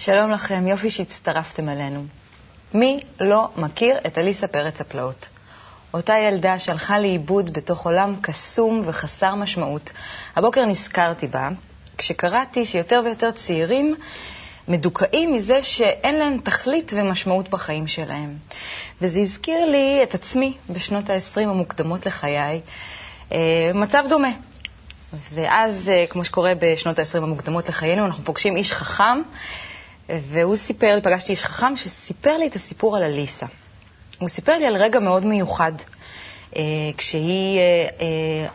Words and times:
שלום 0.00 0.30
לכם, 0.30 0.66
יופי 0.66 0.90
שהצטרפתם 0.90 1.68
אלינו. 1.68 2.04
מי 2.74 2.98
לא 3.20 3.48
מכיר 3.56 3.98
את 4.06 4.18
אליסה 4.18 4.46
פרץ 4.46 4.80
הפלאות? 4.80 5.28
אותה 5.94 6.14
ילדה 6.28 6.58
שהלכה 6.58 6.98
לאיבוד 6.98 7.52
בתוך 7.52 7.86
עולם 7.86 8.14
קסום 8.20 8.82
וחסר 8.86 9.34
משמעות. 9.34 9.92
הבוקר 10.36 10.64
נזכרתי 10.64 11.26
בה 11.26 11.48
כשקראתי 11.98 12.66
שיותר 12.66 13.00
ויותר 13.04 13.30
צעירים 13.30 13.94
מדוכאים 14.68 15.32
מזה 15.32 15.62
שאין 15.62 16.14
להם 16.14 16.38
תכלית 16.44 16.92
ומשמעות 16.96 17.48
בחיים 17.48 17.86
שלהם. 17.86 18.36
וזה 19.02 19.20
הזכיר 19.20 19.64
לי 19.64 20.00
את 20.02 20.14
עצמי 20.14 20.56
בשנות 20.70 21.10
ה-20 21.10 21.40
המוקדמות 21.40 22.06
לחיי, 22.06 22.60
אה, 23.32 23.38
מצב 23.74 24.04
דומה. 24.08 24.32
ואז, 25.34 25.90
אה, 25.94 26.06
כמו 26.06 26.24
שקורה 26.24 26.52
בשנות 26.60 26.98
ה-20 26.98 27.16
המוקדמות 27.16 27.68
לחיינו, 27.68 28.06
אנחנו 28.06 28.24
פוגשים 28.24 28.56
איש 28.56 28.72
חכם, 28.72 29.22
והוא 30.08 30.56
סיפר 30.56 30.94
לי, 30.94 31.02
פגשתי 31.02 31.32
איש 31.32 31.44
חכם 31.44 31.76
שסיפר 31.76 32.36
לי 32.36 32.46
את 32.46 32.54
הסיפור 32.54 32.96
על 32.96 33.02
אליסה. 33.02 33.46
הוא 34.18 34.28
סיפר 34.28 34.52
לי 34.52 34.66
על 34.66 34.76
רגע 34.76 35.00
מאוד 35.00 35.24
מיוחד, 35.24 35.72
אה, 36.56 36.62
כשהיא 36.96 37.60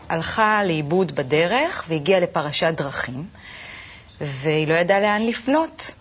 הלכה 0.08 0.64
לאיבוד 0.64 1.12
בדרך 1.12 1.84
והגיעה 1.88 2.20
לפרשת 2.20 2.74
דרכים, 2.76 3.26
והיא 4.20 4.68
לא 4.68 4.74
ידעה 4.74 5.00
לאן 5.00 5.22
לפנות. 5.22 5.94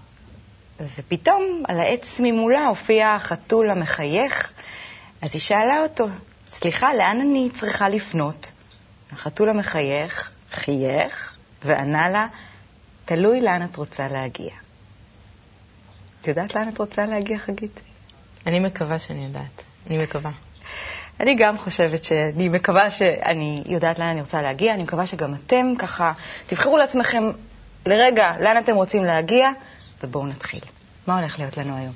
ופתאום 0.98 1.64
על 1.67 1.80
העץ 1.80 2.20
ממולה 2.20 2.67
הופיע 2.67 3.09
החתול 3.09 3.70
המחייך, 3.70 4.52
אז 5.22 5.30
היא 5.34 5.42
שאלה 5.42 5.84
אותו, 5.84 6.08
סליחה, 6.48 6.94
לאן 6.94 7.22
אני 7.22 7.50
צריכה 7.54 7.90
לפנות? 7.90 8.52
החתול 9.12 9.50
המחייך 9.50 10.31
חייך 10.52 11.34
וענה 11.64 12.09
לה, 12.09 12.28
תלוי 13.06 13.42
לאן 13.42 13.64
את 13.64 13.76
רוצה 13.76 14.08
להגיע. 14.08 14.62
את 16.23 16.27
יודעת 16.27 16.55
לאן 16.55 16.70
את 16.70 16.77
רוצה 16.77 17.05
להגיע, 17.05 17.38
חגית? 17.38 17.80
אני 18.48 18.59
מקווה 18.59 19.00
שאני 19.00 19.25
יודעת. 19.25 19.64
אני 19.88 20.03
מקווה. 20.03 20.31
אני 21.20 21.36
גם 21.36 21.58
חושבת 21.58 22.03
שאני 22.03 22.50
מקווה 22.50 22.92
שאני 22.92 23.64
יודעת 23.66 24.00
לאן 24.00 24.08
אני 24.08 24.22
רוצה 24.22 24.42
להגיע, 24.42 24.73
אני 24.73 24.83
מקווה 24.83 25.08
שגם 25.08 25.33
אתם 25.33 25.66
ככה 25.80 26.14
תבחרו 26.48 26.78
לעצמכם 26.78 27.23
לרגע 27.86 28.31
לאן 28.39 28.58
אתם 28.64 28.75
רוצים 28.75 29.03
להגיע, 29.03 29.50
ובואו 30.03 30.28
נתחיל. 30.28 30.59
מה 31.08 31.20
הולך 31.20 31.39
להיות 31.39 31.58
לנו 31.58 31.78
היום? 31.78 31.94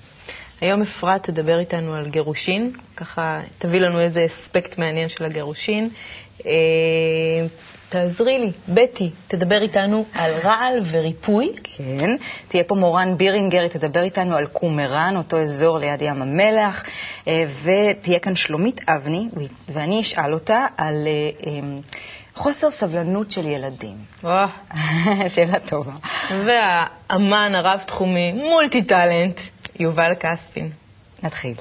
היום 0.61 0.81
אפרת 0.81 1.23
תדבר 1.23 1.59
איתנו 1.59 1.93
על 1.93 2.09
גירושין, 2.09 2.71
ככה 2.95 3.39
תביא 3.57 3.80
לנו 3.80 3.99
איזה 3.99 4.25
אספקט 4.25 4.77
מעניין 4.77 5.09
של 5.09 5.25
הגירושין. 5.25 5.89
תעזרי 7.89 8.39
לי, 8.39 8.52
בטי, 8.69 9.09
תדבר 9.27 9.61
איתנו 9.61 10.05
על 10.13 10.33
רעל 10.43 10.81
וריפוי. 10.91 11.53
כן, 11.63 12.09
תהיה 12.47 12.63
פה 12.63 12.75
מורן 12.75 13.17
בירינגר, 13.17 13.59
היא 13.59 13.69
תדבר 13.69 14.03
איתנו 14.03 14.35
על 14.35 14.47
קומראן, 14.47 15.17
אותו 15.17 15.39
אזור 15.39 15.80
ליד 15.80 16.02
ים 16.02 16.21
המלח, 16.21 16.83
אה, 17.27 17.43
ותהיה 17.63 18.19
כאן 18.19 18.35
שלומית 18.35 18.89
אבני, 18.89 19.27
ואני 19.69 20.02
אשאל 20.02 20.33
אותה 20.33 20.65
על 20.77 21.08
אה, 21.08 21.59
חוסר 22.35 22.71
סבלנות 22.71 23.31
של 23.31 23.47
ילדים. 23.47 23.97
שאלה 25.35 25.59
טובה. 25.59 25.93
והאמן 26.30 27.55
הרב-תחומי, 27.55 28.31
מולטי 28.31 28.83
טאלנט, 28.83 29.39
יובל 29.80 30.13
כספין. 30.19 30.69
נתחיל. 31.23 31.53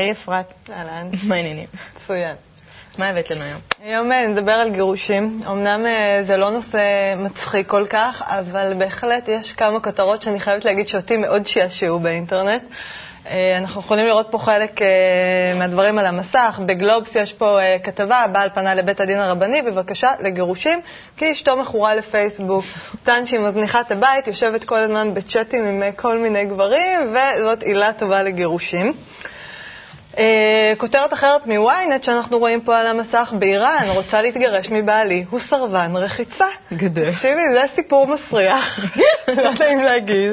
היי 0.00 0.12
אפרת. 0.12 0.52
אהלן. 0.72 1.10
מה 1.28 1.34
העניינים? 1.34 1.66
מצוין. 1.96 2.36
מה 2.98 3.08
הבאת 3.08 3.30
לנו 3.30 3.42
היום? 3.42 3.60
היום 3.82 4.12
אה, 4.12 4.28
נדבר 4.28 4.52
על 4.52 4.70
גירושים. 4.70 5.40
אמנם 5.46 5.86
אה, 5.86 6.20
זה 6.26 6.36
לא 6.36 6.50
נושא 6.50 7.14
מצחיק 7.18 7.66
כל 7.66 7.84
כך, 7.90 8.22
אבל 8.26 8.72
בהחלט 8.78 9.28
יש 9.28 9.52
כמה 9.52 9.80
כותרות 9.80 10.22
שאני 10.22 10.40
חייבת 10.40 10.64
להגיד 10.64 10.88
שאותי 10.88 11.16
מאוד 11.16 11.46
שעשעו 11.46 11.98
באינטרנט. 11.98 12.62
אה, 13.26 13.58
אנחנו 13.58 13.80
יכולים 13.80 14.06
לראות 14.06 14.26
פה 14.30 14.38
חלק 14.38 14.80
מהדברים 15.58 15.98
על 15.98 16.06
המסך. 16.06 16.60
בגלובס 16.66 17.16
יש 17.16 17.32
פה 17.32 17.58
כתבה, 17.82 18.18
הבעל 18.18 18.48
פנה 18.54 18.74
לבית 18.74 19.00
הדין 19.00 19.18
הרבני 19.18 19.62
בבקשה 19.62 20.08
לגירושים, 20.20 20.80
כי 21.16 21.32
אשתו 21.32 21.56
מכורה 21.56 21.94
לפייסבוק. 21.94 22.64
טען 23.04 23.26
שהיא 23.26 23.40
מזניחה 23.40 23.80
את 23.80 23.92
הבית, 23.92 24.26
יושבת 24.26 24.64
כל 24.64 24.78
הזמן 24.78 25.14
בצ'אטים 25.14 25.64
עם 25.64 25.92
כל 25.92 26.18
מיני 26.18 26.44
גברים, 26.44 27.00
וזאת 27.10 27.62
עילה 27.62 27.92
טובה 27.92 28.22
לגירושים. 28.22 28.92
אה, 30.18 30.72
כותרת 30.78 31.12
אחרת 31.12 31.46
מ-ynet 31.46 32.02
שאנחנו 32.02 32.38
רואים 32.38 32.60
פה 32.60 32.78
על 32.78 32.86
המסך, 32.86 33.32
באיראן 33.38 33.88
רוצה 33.88 34.22
להתגרש 34.22 34.68
מבעלי, 34.70 35.24
הוא 35.30 35.40
סרבן 35.40 35.92
רחיצה. 35.96 36.46
גדול. 36.72 37.10
תקשיבי, 37.10 37.42
זה 37.54 37.62
סיפור 37.74 38.06
מסריח, 38.06 38.80
לא 39.36 39.50
נעים 39.60 39.82
להגיד. 39.82 40.32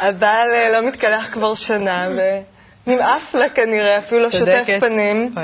הבעל 0.00 0.48
אה, 0.54 0.68
לא 0.68 0.88
מתקלח 0.88 1.28
כבר 1.32 1.54
שנה, 1.54 2.08
ונמאס 2.86 3.34
לה 3.34 3.48
כנראה, 3.48 3.98
אפילו 3.98 4.20
לא 4.20 4.30
שוטף 4.30 4.66
פנים. 4.80 5.34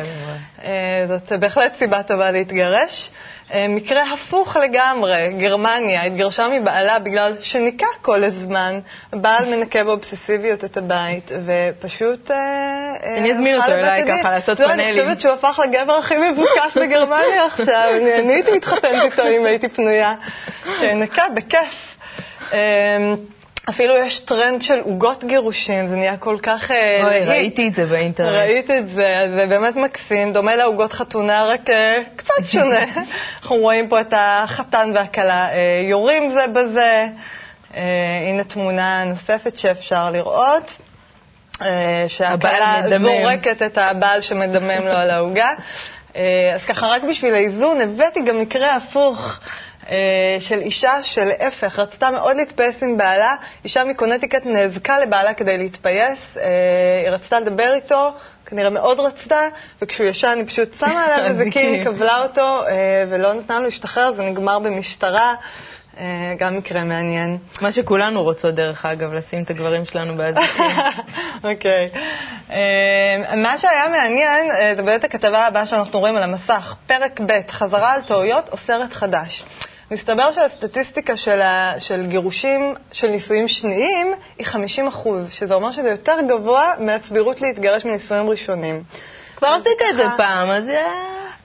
אה, 0.64 1.04
זאת 1.08 1.32
בהחלט 1.32 1.74
סיבה 1.78 2.02
טובה 2.02 2.30
להתגרש. 2.30 3.10
אה, 3.52 3.68
מקרה 3.68 4.02
הפוך 4.12 4.56
לגמרי, 4.56 5.32
גרמניה 5.38 6.02
התגרשה 6.02 6.48
מבעלה 6.48 6.98
בגלל 6.98 7.36
שניקה 7.40 7.86
כל 8.02 8.24
הזמן. 8.24 8.80
הבעל 9.12 9.44
מנקה 9.44 9.84
באובססיביות 9.84 10.64
את 10.64 10.76
הבית, 10.76 11.30
ופשוט... 11.44 12.30
אה, 12.30 12.36
אה, 12.36 13.18
אני 13.18 13.32
אזמין 13.32 13.56
אותו 13.56 13.72
אליי 13.72 14.02
ככה 14.02 14.30
לעשות 14.30 14.58
פאנלים. 14.60 14.80
אני 14.80 14.90
חושבת 14.92 15.20
שהוא 15.20 15.32
הפך 15.32 15.60
לגבר 15.64 15.92
הכי 15.92 16.14
מבוקש 16.30 16.78
בגרמניה 16.82 17.44
עכשיו. 17.52 17.90
אני 18.18 18.32
הייתי 18.32 18.50
מתחתנת 18.52 19.12
איתו 19.12 19.22
אם 19.26 19.46
הייתי 19.46 19.68
פנויה. 19.68 20.14
שנקה 20.78 21.24
בכיף. 21.34 21.96
אפילו 23.68 23.96
יש 23.96 24.20
טרנד 24.20 24.62
של 24.62 24.78
עוגות 24.80 25.24
גירושים, 25.24 25.88
זה 25.88 25.96
נהיה 25.96 26.16
כל 26.16 26.36
כך... 26.42 26.70
אה, 26.70 26.76
אוי, 27.04 27.24
ראיתי 27.24 27.68
את 27.68 27.74
זה 27.74 27.84
באינטרנט. 27.86 28.36
ראית 28.36 28.70
את 28.70 28.88
זה, 28.88 29.18
אז 29.18 29.30
זה 29.34 29.46
באמת 29.46 29.76
מקסים, 29.76 30.32
דומה 30.32 30.56
לעוגות 30.56 30.92
חתונה, 30.92 31.44
רק 31.44 31.70
אה, 31.70 31.74
קצת 32.16 32.44
שונה. 32.46 32.84
אנחנו 33.42 33.56
רואים 33.56 33.88
פה 33.88 34.00
את 34.00 34.14
החתן 34.16 34.90
והכלה 34.94 35.52
אה, 35.52 35.82
יורים 35.88 36.30
זה 36.30 36.46
בזה. 36.46 37.06
הנה 38.28 38.44
תמונה 38.44 39.04
נוספת 39.04 39.58
שאפשר 39.58 40.10
לראות. 40.10 40.74
שהכלה 42.08 42.82
זורקת 42.98 43.62
את 43.62 43.78
הבעל 43.78 44.20
שמדמם 44.20 44.86
לו 44.88 44.96
על 44.96 45.10
העוגה. 45.10 45.48
אז 46.54 46.64
ככה, 46.68 46.86
רק 46.86 47.02
בשביל 47.02 47.34
האיזון, 47.34 47.80
הבאתי 47.80 48.20
גם 48.20 48.40
מקרה 48.40 48.76
הפוך. 48.76 49.40
אה, 49.90 50.36
של 50.40 50.58
אישה 50.58 51.02
שלהפך, 51.02 51.78
רצתה 51.78 52.10
מאוד 52.10 52.36
להתפייס 52.36 52.82
עם 52.82 52.96
בעלה, 52.96 53.34
אישה 53.64 53.84
מקונטיקט 53.84 54.46
נאבקה 54.46 54.98
לבעלה 54.98 55.34
כדי 55.34 55.58
להתפייס, 55.58 56.36
אה, 56.36 56.44
היא 57.04 57.10
רצתה 57.10 57.40
לדבר 57.40 57.74
איתו, 57.74 58.14
כנראה 58.46 58.70
מאוד 58.70 59.00
רצתה, 59.00 59.48
וכשהוא 59.82 60.06
ישן 60.06 60.34
היא 60.36 60.46
פשוט 60.46 60.74
שמה 60.74 61.06
עליו 61.06 61.28
נזקים, 61.32 61.84
כבלה 61.84 62.22
אותו 62.22 62.66
אה, 62.66 63.04
ולא 63.08 63.34
נתנה 63.34 63.58
לו 63.58 63.64
להשתחרר, 63.64 64.12
זה 64.12 64.22
נגמר 64.22 64.58
במשטרה. 64.58 65.34
גם 66.38 66.56
מקרה 66.56 66.84
מעניין. 66.84 67.38
מה 67.60 67.72
שכולנו 67.72 68.22
רוצות, 68.22 68.54
דרך 68.54 68.86
אגב, 68.86 69.12
לשים 69.12 69.42
את 69.42 69.50
הגברים 69.50 69.84
שלנו 69.84 70.16
באזיקים. 70.16 70.66
אוקיי. 71.44 71.90
מה 73.36 73.58
שהיה 73.58 73.88
מעניין, 73.88 74.76
זה 74.76 74.82
באמת 74.82 75.04
הכתבה 75.04 75.46
הבאה 75.46 75.66
שאנחנו 75.66 75.98
רואים 75.98 76.16
על 76.16 76.22
המסך, 76.22 76.74
פרק 76.86 77.20
ב', 77.20 77.50
חזרה 77.50 77.92
על 77.92 78.02
טעויות 78.02 78.48
או 78.48 78.56
סרט 78.56 78.92
חדש. 78.92 79.44
מסתבר 79.90 80.32
שהסטטיסטיקה 80.32 81.16
של, 81.16 81.40
ה, 81.40 81.74
של 81.78 82.06
גירושים 82.06 82.74
של 82.92 83.10
נישואים 83.10 83.48
שניים 83.48 84.12
היא 84.38 84.46
50 84.46 84.86
אחוז, 84.86 85.30
שזה 85.32 85.54
אומר 85.54 85.72
שזה 85.72 85.90
יותר 85.90 86.16
גבוה 86.28 86.72
מהסבירות 86.78 87.40
להתגרש 87.40 87.84
מנישואים 87.84 88.30
ראשונים. 88.30 88.82
כבר 89.36 89.48
עשית 89.48 89.82
את 89.90 89.96
זה 89.96 90.04
פעם, 90.16 90.50
אז... 90.50 90.64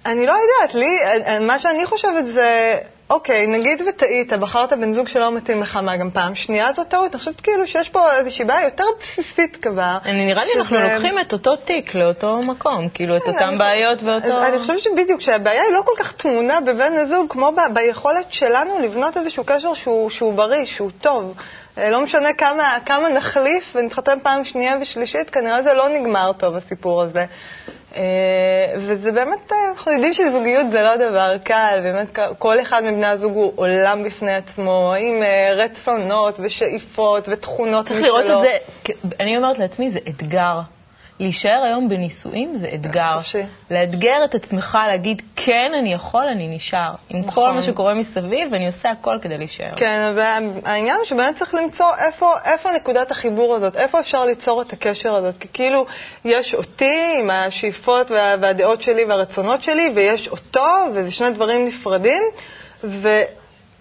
אני 0.05 0.25
לא 0.25 0.33
יודעת, 0.33 0.75
לי, 0.75 0.99
מה 1.39 1.59
שאני 1.59 1.85
חושבת 1.85 2.25
זה, 2.25 2.79
אוקיי, 3.09 3.47
נגיד 3.47 3.81
וטעית, 3.89 4.33
בחרת 4.33 4.73
בן 4.73 4.93
זוג 4.93 5.07
שלא 5.07 5.31
מתאים 5.31 5.61
לך, 5.61 5.75
מה, 5.75 5.97
גם 5.97 6.09
פעם 6.11 6.35
שנייה 6.35 6.73
זו 6.73 6.83
טעות? 6.83 7.11
אני 7.11 7.19
חושבת 7.19 7.41
כאילו 7.41 7.67
שיש 7.67 7.89
פה 7.89 8.11
איזושהי 8.17 8.45
בעיה 8.45 8.63
יותר 8.63 8.83
בסיסית 8.99 9.57
כבר. 9.61 9.97
אני 10.05 10.25
נראה 10.25 10.45
לי 10.45 10.51
אנחנו 10.57 10.77
לוקחים 10.79 11.19
את 11.19 11.33
אותו 11.33 11.55
תיק 11.55 11.95
לאותו 11.95 12.37
מקום, 12.37 12.89
כאילו 12.93 13.17
את 13.17 13.23
כן, 13.23 13.31
אותם 13.31 13.45
אני- 13.47 13.57
בעיות 13.57 14.03
ואותו... 14.03 14.43
אני 14.43 14.59
חושבת 14.59 14.79
שבדיוק, 14.79 15.21
שהבעיה 15.21 15.63
היא 15.63 15.73
לא 15.73 15.81
כל 15.85 15.91
כך 15.97 16.11
טמונה 16.11 16.61
בבן 16.61 16.93
הזוג, 16.93 17.25
כמו 17.29 17.51
ב- 17.51 17.73
ביכולת 17.73 18.33
שלנו 18.33 18.79
לבנות 18.79 19.17
איזשהו 19.17 19.43
קשר 19.43 19.73
שהוא, 19.73 20.09
שהוא 20.09 20.33
בריא, 20.33 20.65
שהוא 20.65 20.91
טוב. 21.01 21.33
אה, 21.77 21.89
לא 21.89 22.01
משנה 22.01 22.33
כמה, 22.33 22.77
כמה 22.85 23.09
נחליף 23.09 23.75
ונתחתן 23.75 24.17
פעם 24.23 24.43
שנייה 24.43 24.77
ושלישית, 24.81 25.29
כנראה 25.29 25.63
זה 25.63 25.73
לא 25.73 25.89
נגמר 25.89 26.31
טוב, 26.37 26.55
הסיפור 26.55 27.01
הזה. 27.01 27.25
אה, 27.95 28.01
וזה 28.77 29.11
באמת, 29.11 29.51
אה, 29.51 29.57
אנחנו 29.69 29.91
יודעים 29.91 30.13
שזוגיות 30.13 30.71
זה 30.71 30.81
לא 30.81 30.95
דבר 30.95 31.37
קל, 31.43 31.79
באמת 31.83 32.19
כל 32.37 32.61
אחד 32.61 32.83
מבני 32.83 33.05
הזוג 33.05 33.33
הוא 33.33 33.53
עולם 33.55 34.03
בפני 34.03 34.35
עצמו, 34.35 34.93
עם 34.99 35.23
אה, 35.23 35.49
רצונות 35.53 36.39
ושאיפות 36.43 37.29
ותכונות 37.29 37.87
צריך 37.87 37.99
לראות 38.01 38.25
את 38.25 38.39
זה, 38.41 38.57
אני 39.19 39.37
אומרת 39.37 39.59
לעצמי, 39.59 39.89
זה 39.89 39.99
אתגר. 40.09 40.59
להישאר 41.19 41.61
היום 41.63 41.89
בנישואים 41.89 42.57
זה 42.59 42.69
אתגר. 42.73 43.19
לאתגר 43.71 44.25
את 44.25 44.35
עצמך, 44.35 44.77
להגיד, 44.87 45.21
כן, 45.35 45.71
אני 45.79 45.93
יכול, 45.93 46.25
אני 46.25 46.55
נשאר. 46.55 46.93
עם 47.09 47.23
כל 47.23 47.29
נכון. 47.29 47.55
מה 47.55 47.63
שקורה 47.63 47.93
מסביב, 47.93 48.51
ואני 48.51 48.67
עושה 48.67 48.91
הכל 48.91 49.17
כדי 49.21 49.37
להישאר. 49.37 49.75
כן, 49.75 50.13
והעניין 50.15 50.95
הוא 50.95 51.05
שבאמת 51.05 51.35
צריך 51.35 51.53
למצוא 51.55 51.87
איפה, 51.97 52.33
איפה 52.45 52.69
נקודת 52.71 53.11
החיבור 53.11 53.55
הזאת, 53.55 53.75
איפה 53.75 53.99
אפשר 53.99 54.25
ליצור 54.25 54.61
את 54.61 54.73
הקשר 54.73 55.15
הזאת. 55.15 55.37
כי 55.37 55.47
כאילו, 55.53 55.85
יש 56.25 56.53
אותי 56.53 57.13
עם 57.19 57.29
השאיפות 57.29 58.11
וה, 58.11 58.35
והדעות 58.41 58.81
שלי 58.81 59.05
והרצונות 59.05 59.63
שלי, 59.63 59.91
ויש 59.95 60.27
אותו, 60.27 60.67
וזה 60.93 61.11
שני 61.11 61.29
דברים 61.29 61.65
נפרדים, 61.65 62.23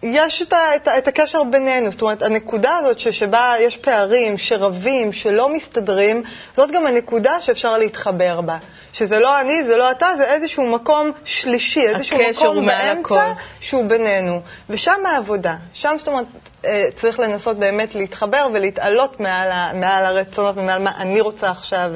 ויש 0.05 0.43
את, 0.43 0.53
את, 0.77 0.89
את 0.99 1.09
הקשר 1.09 1.43
בינינו. 1.43 1.91
זאת 1.91 2.03
אומרת, 2.03 2.23
הנקודה 2.23 2.77
הזאת 2.77 2.99
ש, 2.99 3.09
שבה 3.09 3.55
יש 3.61 3.77
פערים, 3.77 4.39
שרבים, 4.39 5.13
שלא 5.13 5.49
מסתדרים, 5.49 6.23
זאת 6.55 6.71
גם 6.71 6.87
הנקודה 6.87 7.41
שאפשר 7.41 7.79
להתחבר 7.79 8.41
בה. 8.41 8.59
שזה 8.93 9.19
לא 9.19 9.41
אני, 9.41 9.65
זה 9.65 9.77
לא 9.77 9.91
אתה, 9.91 10.07
זה 10.17 10.25
איזשהו 10.25 10.67
מקום 10.67 11.11
שלישי, 11.25 11.89
איזשהו 11.89 12.19
מקום 12.31 12.67
באמצע. 12.67 13.01
הכל. 13.01 13.41
שהוא 13.61 13.85
בינינו, 13.85 14.41
ושם 14.71 15.07
העבודה. 15.07 15.57
שם, 15.73 15.95
זאת 15.99 16.09
אומרת, 16.09 16.27
אה, 16.65 16.83
צריך 16.97 17.21
לנסות 17.21 17.59
באמת 17.59 17.95
להתחבר 17.95 18.49
ולהתעלות 18.55 19.21
מעל, 19.21 19.51
ה, 19.51 19.71
מעל 19.75 20.07
הרצונות 20.07 20.57
ומעל 20.57 20.83
מה 20.83 20.93
אני 20.99 21.21
רוצה 21.21 21.51
עכשיו, 21.51 21.91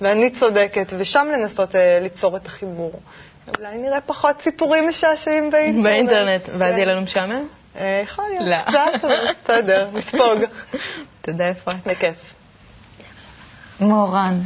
ואני 0.00 0.30
צודקת, 0.30 0.92
ושם 0.98 1.28
לנסות 1.32 1.76
אה, 1.76 1.98
ליצור 2.00 2.36
את 2.36 2.46
החיבור. 2.46 2.92
אולי 3.58 3.78
נראה 3.78 4.00
פחות 4.00 4.40
סיפורים 4.42 4.88
משעשעים 4.88 5.50
באינטרנט. 5.50 5.84
באינטרנט, 5.84 6.48
ואז 6.48 6.72
כן. 6.72 6.78
יהיה 6.78 6.92
לנו 6.92 7.02
משעמם? 7.02 7.44
אה, 7.76 8.00
יכול 8.04 8.24
להיות, 8.30 8.44
לא. 8.48 8.80
קצת, 8.92 9.04
אבל 9.04 9.14
בסדר, 9.44 9.90
נספוג. 9.92 10.38
תודה, 11.22 11.50
אפרת. 11.50 11.86
בכיף. 11.86 12.34
מורן, 13.80 14.40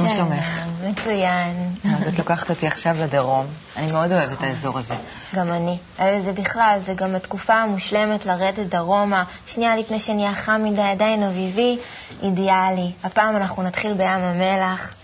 מה 0.00 0.08
שלומך? 0.10 0.66
מצוין. 0.84 1.74
אז 1.84 2.08
את 2.08 2.18
לוקחת 2.18 2.50
אותי 2.50 2.66
עכשיו 2.66 2.96
לדרום. 3.00 3.46
אני 3.76 3.92
מאוד 3.92 4.12
אוהבת 4.12 4.32
את 4.38 4.42
האזור 4.42 4.78
הזה. 4.78 4.94
גם 5.34 5.52
אני. 5.52 5.78
אה, 6.00 6.20
זה 6.20 6.32
בכלל, 6.32 6.78
זה 6.80 6.94
גם 6.94 7.14
התקופה 7.14 7.54
המושלמת 7.54 8.26
לרדת 8.26 8.66
דרומה. 8.66 9.24
שנייה 9.46 9.76
לפני 9.76 10.00
שנהיה 10.00 10.34
חם 10.34 10.60
מדי, 10.64 10.82
עדיין 10.82 11.22
אביבי, 11.22 11.78
אידיאלי. 12.22 12.92
הפעם 13.04 13.36
אנחנו 13.36 13.62
נתחיל 13.62 13.92
בים 13.92 14.20
המלח. 14.20 14.94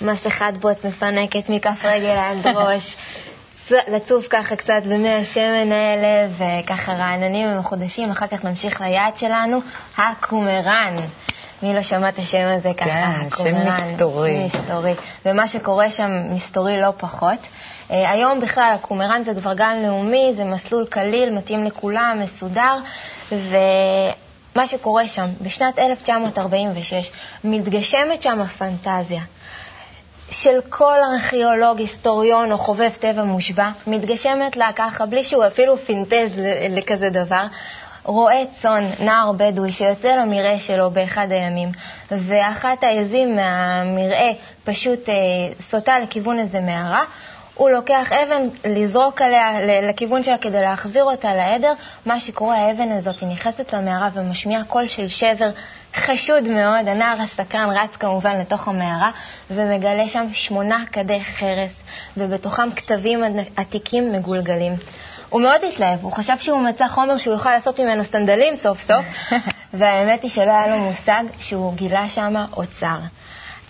מסכת 0.00 0.52
בוץ 0.60 0.84
מפנקת 0.84 1.48
מכף 1.48 1.84
רגל 1.84 2.16
עד 2.16 2.46
ראש. 2.46 2.96
לצוף 3.94 4.26
ככה 4.30 4.56
קצת 4.56 4.82
במי 4.84 5.14
השמן 5.14 5.72
האלה, 5.72 6.28
וככה 6.38 6.92
רעננים 6.92 7.48
ומחודשים. 7.48 8.10
אחר 8.10 8.26
כך 8.26 8.44
נמשיך 8.44 8.80
ליעד 8.80 9.16
שלנו, 9.16 9.60
הקומראן. 9.96 10.96
מי 11.62 11.74
לא 11.74 11.82
שמע 11.82 12.08
את 12.08 12.18
השם 12.18 12.46
הזה 12.48 12.72
ככה? 12.76 12.86
כן, 12.86 13.30
שם 13.30 13.32
הקומראן. 13.32 13.92
מסתורי. 13.92 14.44
מסתורי. 14.44 14.94
ומה 15.26 15.48
שקורה 15.48 15.90
שם 15.90 16.10
מסתורי 16.30 16.80
לא 16.80 16.92
פחות. 16.96 17.38
אה, 17.90 18.10
היום 18.10 18.40
בכלל 18.40 18.70
הקומראן 18.74 19.22
זה 19.24 19.34
כבר 19.34 19.54
גן 19.54 19.82
לאומי, 19.82 20.32
זה 20.36 20.44
מסלול 20.44 20.86
קליל, 20.86 21.30
מתאים 21.30 21.64
לכולם, 21.64 22.20
מסודר, 22.20 22.76
ומה 23.32 24.66
שקורה 24.66 25.08
שם, 25.08 25.28
בשנת 25.40 25.78
1946 25.78 27.10
מתגשמת 27.44 28.22
שם 28.22 28.40
הפנטזיה. 28.40 29.22
של 30.30 30.60
כל 30.68 30.98
ארכיאולוג, 31.14 31.78
היסטוריון 31.78 32.52
או 32.52 32.58
חובב 32.58 32.90
טבע 33.00 33.24
מושבע, 33.24 33.70
מתגשמת 33.86 34.56
לה 34.56 34.70
ככה, 34.76 35.06
בלי 35.06 35.24
שהוא 35.24 35.46
אפילו 35.46 35.78
פינטז 35.78 36.40
לכזה 36.70 37.10
דבר. 37.10 37.46
רועה 38.04 38.46
צאן, 38.62 38.90
נער 39.00 39.32
בדואי, 39.36 39.72
שיוצא 39.72 40.16
למרעה 40.16 40.58
שלו 40.60 40.90
באחד 40.90 41.32
הימים, 41.32 41.68
ואחת 42.10 42.84
העזים 42.84 43.36
מהמרעה 43.36 44.32
פשוט 44.64 45.08
אה, 45.08 45.14
סוטה 45.60 45.98
לכיוון 45.98 46.38
איזה 46.38 46.60
מערה, 46.60 47.04
הוא 47.54 47.70
לוקח 47.70 48.12
אבן 48.12 48.48
לזרוק 48.64 49.22
עליה 49.22 49.80
לכיוון 49.82 50.22
שלה 50.22 50.38
כדי 50.38 50.60
להחזיר 50.60 51.04
אותה 51.04 51.34
לעדר. 51.34 51.72
מה 52.06 52.20
שקורה, 52.20 52.56
האבן 52.56 52.92
הזאת 52.92 53.22
נכנסת 53.22 53.74
למערה 53.74 54.08
ומשמיעה 54.14 54.64
קול 54.64 54.88
של 54.88 55.08
שבר 55.08 55.50
חשוד 55.96 56.48
מאוד. 56.48 56.88
הנער 56.88 57.22
הסקרן 57.22 57.70
רץ 57.70 57.96
כמובן 57.96 58.40
לתוך 58.40 58.68
המערה 58.68 59.10
ומגלה 59.50 60.08
שם 60.08 60.26
שמונה 60.32 60.84
כדי 60.92 61.20
חרס, 61.20 61.76
ובתוכם 62.16 62.70
כתבים 62.76 63.22
עתיקים 63.56 64.12
מגולגלים. 64.12 64.72
הוא 65.30 65.40
מאוד 65.40 65.60
התלהב, 65.68 66.04
הוא 66.04 66.12
חשב 66.12 66.38
שהוא 66.38 66.60
מצא 66.60 66.88
חומר 66.88 67.16
שהוא 67.16 67.34
יוכל 67.34 67.50
לעשות 67.50 67.80
ממנו 67.80 68.04
סנדלים 68.04 68.56
סוף 68.56 68.80
סוף, 68.80 69.04
והאמת 69.78 70.22
היא 70.22 70.30
שלא 70.30 70.50
היה 70.50 70.66
לו 70.66 70.76
מושג 70.76 71.22
שהוא 71.38 71.74
גילה 71.74 72.08
שם 72.08 72.34
אוצר. 72.56 72.98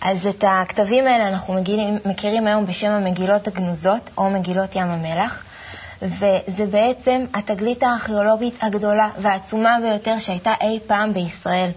אז 0.01 0.27
את 0.27 0.43
הכתבים 0.47 1.07
האלה 1.07 1.27
אנחנו 1.27 1.53
מגיעים, 1.53 1.99
מכירים 2.05 2.47
היום 2.47 2.65
בשם 2.65 2.91
המגילות 2.91 3.47
הגנוזות, 3.47 4.09
או 4.17 4.29
מגילות 4.29 4.75
ים 4.75 4.87
המלח, 4.87 5.43
וזה 6.01 6.65
בעצם 6.71 7.25
התגלית 7.33 7.83
הארכיאולוגית 7.83 8.53
הגדולה 8.61 9.09
והעצומה 9.17 9.77
ביותר 9.81 10.19
שהייתה 10.19 10.53
אי 10.61 10.79
פעם 10.87 11.13
בישראל. 11.13 11.69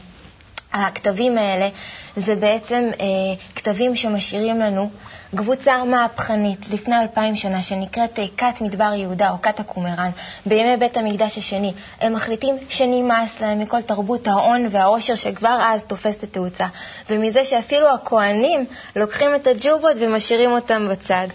הכתבים 0.72 1.38
האלה 1.38 1.68
זה 2.16 2.34
בעצם 2.36 2.90
אה, 3.00 3.06
כתבים 3.54 3.96
שמשאירים 3.96 4.58
לנו 4.58 4.90
קבוצה 5.36 5.84
מהפכנית 5.84 6.68
לפני 6.70 6.98
אלפיים 6.98 7.36
שנה 7.36 7.62
שנקראת 7.62 8.18
אה, 8.18 8.24
כת 8.36 8.60
מדבר 8.60 8.92
יהודה 8.96 9.30
או 9.30 9.42
כת 9.42 9.60
הקומראן 9.60 10.10
בימי 10.46 10.76
בית 10.76 10.96
המקדש 10.96 11.38
השני. 11.38 11.72
הם 12.00 12.12
מחליטים 12.12 12.56
שנמאס 12.68 13.40
להם 13.40 13.58
מכל 13.58 13.82
תרבות 13.82 14.26
ההון 14.28 14.66
והעושר 14.70 15.14
שכבר 15.14 15.58
אז 15.62 15.84
תופסת 15.84 16.24
תאוצה, 16.24 16.66
ומזה 17.10 17.44
שאפילו 17.44 17.94
הכוהנים 17.94 18.64
לוקחים 18.96 19.34
את 19.34 19.46
הג'ובות 19.46 19.96
ומשאירים 20.00 20.50
אותם 20.50 20.88
בצד. 20.90 21.26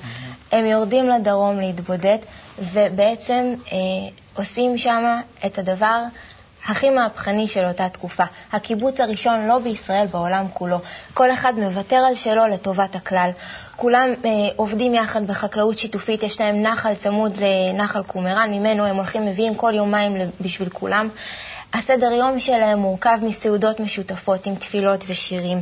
הם 0.51 0.65
יורדים 0.65 1.09
לדרום 1.09 1.59
להתבודד, 1.59 2.17
ובעצם 2.73 3.53
אה, 3.71 3.77
עושים 4.35 4.77
שם 4.77 5.19
את 5.45 5.57
הדבר 5.59 6.01
הכי 6.67 6.89
מהפכני 6.89 7.47
של 7.47 7.65
אותה 7.65 7.89
תקופה. 7.89 8.23
הקיבוץ 8.51 8.99
הראשון 8.99 9.47
לא 9.47 9.59
בישראל, 9.59 10.07
בעולם 10.11 10.45
כולו. 10.53 10.77
כל 11.13 11.31
אחד 11.31 11.53
מוותר 11.57 11.95
על 11.95 12.15
שלו 12.15 12.47
לטובת 12.47 12.95
הכלל. 12.95 13.29
כולם 13.75 14.09
אה, 14.25 14.29
עובדים 14.55 14.93
יחד 14.93 15.27
בחקלאות 15.27 15.77
שיתופית, 15.77 16.23
יש 16.23 16.41
להם 16.41 16.61
נחל 16.61 16.95
צמוד 16.95 17.37
לנחל 17.37 18.03
קומראן, 18.03 18.51
ממנו 18.51 18.85
הם 18.85 18.95
הולכים, 18.95 19.25
מביאים 19.25 19.55
כל 19.55 19.71
יומיים 19.75 20.17
בשביל 20.41 20.69
כולם. 20.69 21.09
הסדר 21.73 22.11
יום 22.11 22.39
שלהם 22.39 22.79
מורכב 22.79 23.17
מסעודות 23.21 23.79
משותפות 23.79 24.45
עם 24.45 24.55
תפילות 24.55 25.03
ושירים, 25.07 25.61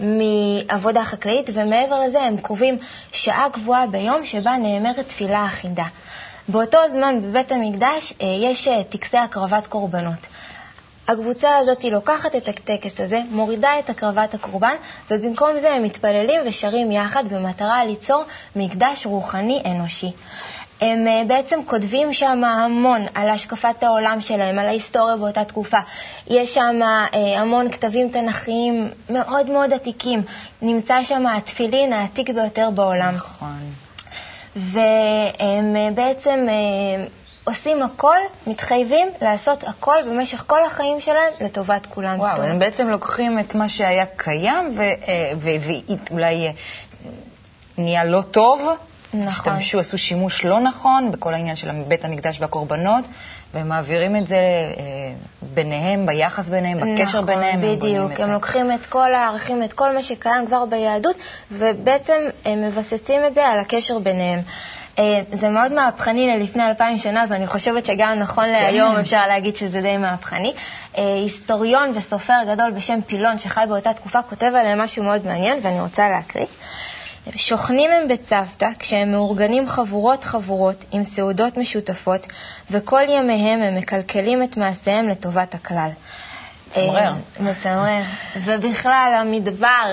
מעבודה 0.00 1.04
חקלאית, 1.04 1.50
ומעבר 1.54 2.00
לזה 2.00 2.22
הם 2.22 2.36
קובעים 2.36 2.78
שעה 3.12 3.46
קבועה 3.52 3.86
ביום 3.86 4.24
שבה 4.24 4.56
נאמרת 4.56 4.98
תפילה 4.98 5.46
אחידה. 5.46 5.84
באותו 6.48 6.78
זמן 6.90 7.22
בבית 7.22 7.52
המקדש 7.52 8.14
אה, 8.22 8.26
יש 8.26 8.68
אה, 8.68 8.84
טקסי 8.84 9.16
הקרבת 9.16 9.66
קורבנות. 9.66 10.26
הקבוצה 11.08 11.56
הזאת 11.56 11.84
לוקחת 11.84 12.36
את 12.36 12.48
הטקס 12.48 13.00
הזה, 13.00 13.20
מורידה 13.30 13.78
את 13.78 13.90
הקרבת 13.90 14.34
הקורבן, 14.34 14.74
ובמקום 15.10 15.50
זה 15.60 15.74
הם 15.74 15.82
מתפללים 15.82 16.40
ושרים 16.46 16.92
יחד 16.92 17.24
במטרה 17.28 17.84
ליצור 17.84 18.24
מקדש 18.56 19.06
רוחני 19.06 19.62
אנושי. 19.66 20.10
הם 20.80 21.08
אה, 21.08 21.22
בעצם 21.26 21.60
כותבים 21.66 22.12
שם 22.12 22.44
המון 22.44 23.06
על 23.14 23.28
השקפת 23.28 23.82
העולם 23.82 24.20
שלהם, 24.20 24.58
על 24.58 24.66
ההיסטוריה 24.66 25.16
באותה 25.16 25.44
תקופה. 25.44 25.78
יש 26.26 26.54
שם 26.54 26.80
אה, 26.82 27.40
המון 27.40 27.70
כתבים 27.70 28.08
תנכיים 28.08 28.90
מאוד 29.10 29.50
מאוד 29.50 29.72
עתיקים. 29.72 30.22
נמצא 30.62 31.04
שם 31.04 31.26
התפילין 31.26 31.92
העתיק 31.92 32.30
ביותר 32.30 32.70
בעולם. 32.70 33.14
נכון. 33.14 33.60
והם 34.56 35.76
אה, 35.76 35.88
בעצם 35.94 36.46
עושים 37.44 37.82
הכל, 37.82 38.16
מתחייבים 38.46 39.08
לעשות 39.22 39.64
הכל 39.64 39.96
במשך 40.06 40.44
כל 40.46 40.64
החיים 40.64 41.00
שלהם 41.00 41.32
לטובת 41.40 41.86
כולם. 41.86 42.20
וואו, 42.20 42.42
הם 42.42 42.58
בעצם 42.58 42.88
לוקחים 42.88 43.38
את 43.38 43.54
מה 43.54 43.68
שהיה 43.68 44.06
קיים 44.16 44.78
ואולי 45.38 46.52
נהיה 47.78 48.04
לא 48.04 48.22
טוב, 48.22 48.60
נכון. 49.14 49.28
השתמשו, 49.28 49.78
עשו 49.78 49.98
שימוש 49.98 50.44
לא 50.44 50.60
נכון 50.60 51.12
בכל 51.12 51.34
העניין 51.34 51.56
של 51.56 51.70
בית 51.88 52.04
המקדש 52.04 52.40
והקורבנות, 52.40 53.04
והם 53.54 53.68
מעבירים 53.68 54.16
את 54.16 54.26
זה 54.26 54.36
אה, 54.36 55.12
ביניהם, 55.54 56.06
ביחס 56.06 56.48
ביניהם, 56.48 56.78
בקשר 56.78 57.04
נכון, 57.04 57.26
ביניהם. 57.26 57.54
הם 57.54 57.60
בונים 57.60 57.78
בדיוק. 57.78 58.20
הם 58.20 58.26
זה. 58.26 58.32
לוקחים 58.32 58.72
את 58.72 58.86
כל 58.86 59.14
הערכים, 59.14 59.62
את 59.62 59.72
כל 59.72 59.94
מה 59.94 60.02
שקיים 60.02 60.46
כבר 60.46 60.64
ביהדות, 60.64 61.16
ובעצם 61.52 62.20
הם 62.44 62.66
מבססים 62.66 63.20
את 63.26 63.34
זה 63.34 63.46
על 63.46 63.58
הקשר 63.58 63.98
ביניהם. 63.98 64.40
אה, 64.98 65.20
זה 65.32 65.48
מאוד 65.48 65.72
מהפכני 65.72 66.26
ללפני 66.26 66.66
אלפיים 66.66 66.98
שנה, 66.98 67.24
ואני 67.28 67.46
חושבת 67.46 67.86
שגם 67.86 68.18
נכון 68.18 68.48
להיום 68.48 68.96
אפשר 68.96 69.26
להגיד 69.26 69.56
שזה 69.56 69.80
די 69.80 69.96
מהפכני. 69.96 70.52
אה, 70.98 71.14
היסטוריון 71.14 71.92
וסופר 71.94 72.38
גדול 72.48 72.70
בשם 72.70 73.00
פילון, 73.06 73.38
שחי 73.38 73.64
באותה 73.68 73.92
תקופה, 73.92 74.22
כותב 74.22 74.52
עליהם 74.54 74.80
משהו 74.80 75.04
מאוד 75.04 75.26
מעניין, 75.26 75.58
ואני 75.62 75.80
רוצה 75.80 76.08
להקריא. 76.08 76.46
שוכנים 77.36 77.90
הם 77.90 78.08
בצוותא 78.08 78.68
כשהם 78.78 79.12
מאורגנים 79.12 79.68
חבורות-חבורות 79.68 80.84
עם 80.92 81.04
סעודות 81.04 81.56
משותפות, 81.56 82.26
וכל 82.70 83.02
ימיהם 83.08 83.62
הם 83.62 83.74
מקלקלים 83.74 84.42
את 84.42 84.56
מעשיהם 84.56 85.08
לטובת 85.08 85.54
הכלל. 85.54 85.90
מצמרר. 86.68 86.98
אה, 86.98 87.12
מצמרר. 87.40 88.02
ובכלל, 88.44 89.12
המדבר 89.20 89.92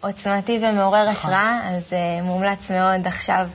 עוצמתי 0.00 0.58
ומעורר 0.62 1.08
השראה, 1.08 1.60
אז 1.64 1.92
מומלץ 2.22 2.70
מאוד 2.70 3.06
עכשיו 3.06 3.48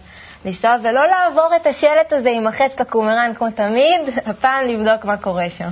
לנסוע, 0.46 0.76
ולא 0.84 1.02
לעבור 1.08 1.50
את 1.62 1.68
השלט 1.68 2.14
הזה 2.14 2.30
עם 2.30 2.48
החץ 2.48 2.80
לקומראן 2.80 3.32
כמו 3.36 3.52
תמיד, 3.52 4.02
הפעם 4.30 4.68
לבדוק 4.68 5.06
מה 5.06 5.18
קורה 5.18 5.50
שם. 5.50 5.70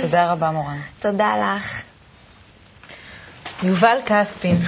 תודה 0.00 0.32
רבה, 0.32 0.50
מורן. 0.50 0.78
תודה 1.00 1.34
לך. 1.36 1.82
יובל 3.62 3.98
כספין, 4.06 4.58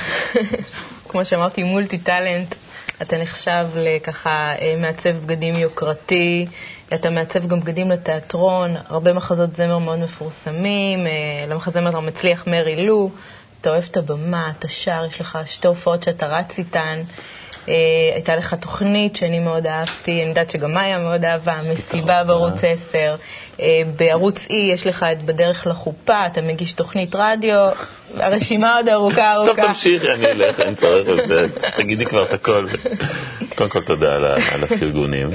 כמו 1.09 1.25
שאמרתי, 1.25 1.63
מולטי 1.63 1.99
טאלנט, 1.99 2.55
אתה 3.03 3.19
נחשב 3.19 3.67
לככה 3.75 4.49
אה, 4.61 4.75
מעצב 4.79 5.11
בגדים 5.11 5.55
יוקרתי, 5.55 6.47
אתה 6.95 7.11
מעצב 7.11 7.47
גם 7.47 7.61
בגדים 7.61 7.91
לתיאטרון, 7.91 8.77
הרבה 8.89 9.13
מחזות 9.13 9.57
זמר 9.57 9.79
מאוד 9.79 9.99
מפורסמים, 9.99 11.07
אה, 11.07 11.47
למחזמר 11.49 11.97
המצליח 11.97 12.47
מרי 12.47 12.87
לו, 12.87 13.11
אתה 13.61 13.71
אוהב 13.71 13.85
את 13.91 13.97
הבמה, 13.97 14.51
אתה 14.59 14.69
שר, 14.69 15.05
יש 15.09 15.21
לך 15.21 15.39
שתי 15.47 15.69
הופעות 15.69 16.03
שאתה 16.03 16.27
רץ 16.27 16.59
איתן. 16.59 17.03
אה, 17.69 17.75
הייתה 18.15 18.37
לך 18.37 18.55
תוכנית 18.55 19.17
שאני 19.17 19.39
מאוד 19.39 19.67
אהבתי, 19.67 20.13
אני 20.13 20.29
יודעת 20.29 20.51
שגם 20.51 20.75
מאיה 20.75 20.99
מאוד 20.99 21.25
אהבה, 21.25 21.61
מסיבה 21.73 22.25
בערוץ 22.25 22.55
10. 22.63 23.17
אה, 23.61 23.67
בערוץ 23.97 24.39
E 24.39 24.55
יש 24.75 24.87
לך 24.87 25.07
את 25.13 25.23
בדרך 25.23 25.67
לחופה, 25.67 26.27
אתה 26.33 26.41
מגיש 26.41 26.73
תוכנית 26.73 27.15
רדיו, 27.15 27.55
הרשימה 28.17 28.77
עוד 28.77 28.89
ארוכה 28.89 29.33
ארוכה. 29.33 29.55
טוב, 29.55 29.67
תמשיכי, 29.67 30.07
אני 30.09 30.27
אלך, 30.27 30.61
אין 30.61 30.75
צורך. 30.75 31.07
תגידי 31.77 32.07
כבר 32.07 32.25
את 32.25 32.33
הכל. 32.33 32.67
קודם 33.57 33.71
כל, 33.71 33.83
תודה 33.83 34.15
על 34.53 34.65
הפרגונים. 34.65 35.29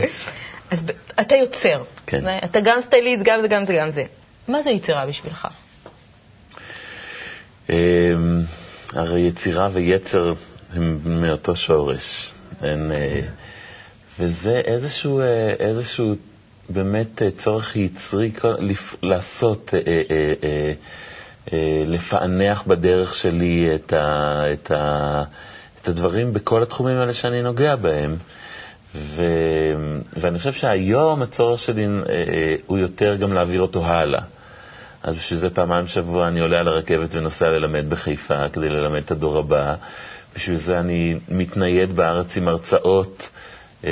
אז 0.72 0.86
אתה 1.20 1.36
יוצר. 1.36 1.84
כן. 2.08 2.24
אתה 2.46 2.60
גם 2.60 2.82
סטייליסט, 2.82 3.24
גם 3.24 3.42
זה, 3.42 3.48
גם 3.48 3.64
זה, 3.64 3.74
גם 3.74 3.90
זה. 3.90 4.04
מה 4.48 4.62
זה 4.62 4.70
יצירה 4.70 5.06
בשבילך? 5.06 5.48
אמ, 7.70 7.76
הרי 8.94 9.22
יצירה 9.22 9.68
ויצר 9.72 10.34
הם 10.74 11.00
מאותו 11.22 11.56
שורש. 11.56 12.34
אין, 12.64 12.92
אה, 12.92 13.20
וזה 14.20 14.62
איזשהו, 14.66 15.20
אה, 15.20 15.26
איזשהו 15.60 16.16
באמת 16.70 17.22
אה, 17.22 17.32
צורך 17.38 17.76
יצרי 17.76 18.32
לעשות, 19.04 19.74
לפענח 21.86 22.64
בדרך 22.68 23.16
שלי 23.16 23.70
את, 23.76 23.94
ה, 23.94 24.42
את, 24.54 24.72
ה, 24.72 25.24
את 25.82 25.88
הדברים 25.88 26.34
בכל 26.34 26.64
התחומים 26.64 26.98
האלה 26.98 27.14
שאני 27.14 27.42
נוגע 27.42 27.76
בהם. 27.76 28.16
ו, 28.96 29.24
ואני 30.14 30.38
חושב 30.38 30.54
שהיום 30.54 31.22
הצורך 31.22 31.60
שלי 31.60 31.86
הוא 32.68 32.78
יותר 32.78 33.16
גם 33.16 33.34
להעביר 33.34 33.62
אותו 33.62 33.86
הלאה. 33.86 34.22
אז 35.04 35.16
בשביל 35.16 35.40
זה 35.40 35.50
פעמיים 35.50 35.86
בשבוע 35.86 36.28
אני 36.28 36.40
עולה 36.40 36.60
על 36.60 36.68
הרכבת 36.68 37.16
ונוסע 37.16 37.46
ללמד 37.50 37.90
בחיפה 37.90 38.50
כדי 38.50 38.70
ללמד 38.70 39.02
את 39.06 39.12
הדור 39.12 39.38
הבא. 39.38 39.76
בשביל 40.36 40.58
זה 40.58 40.80
אני 40.80 41.16
מתנייד 41.30 41.96
בארץ 41.96 42.38
עם 42.38 42.48
הרצאות. 42.48 43.30
אה, 43.86 43.90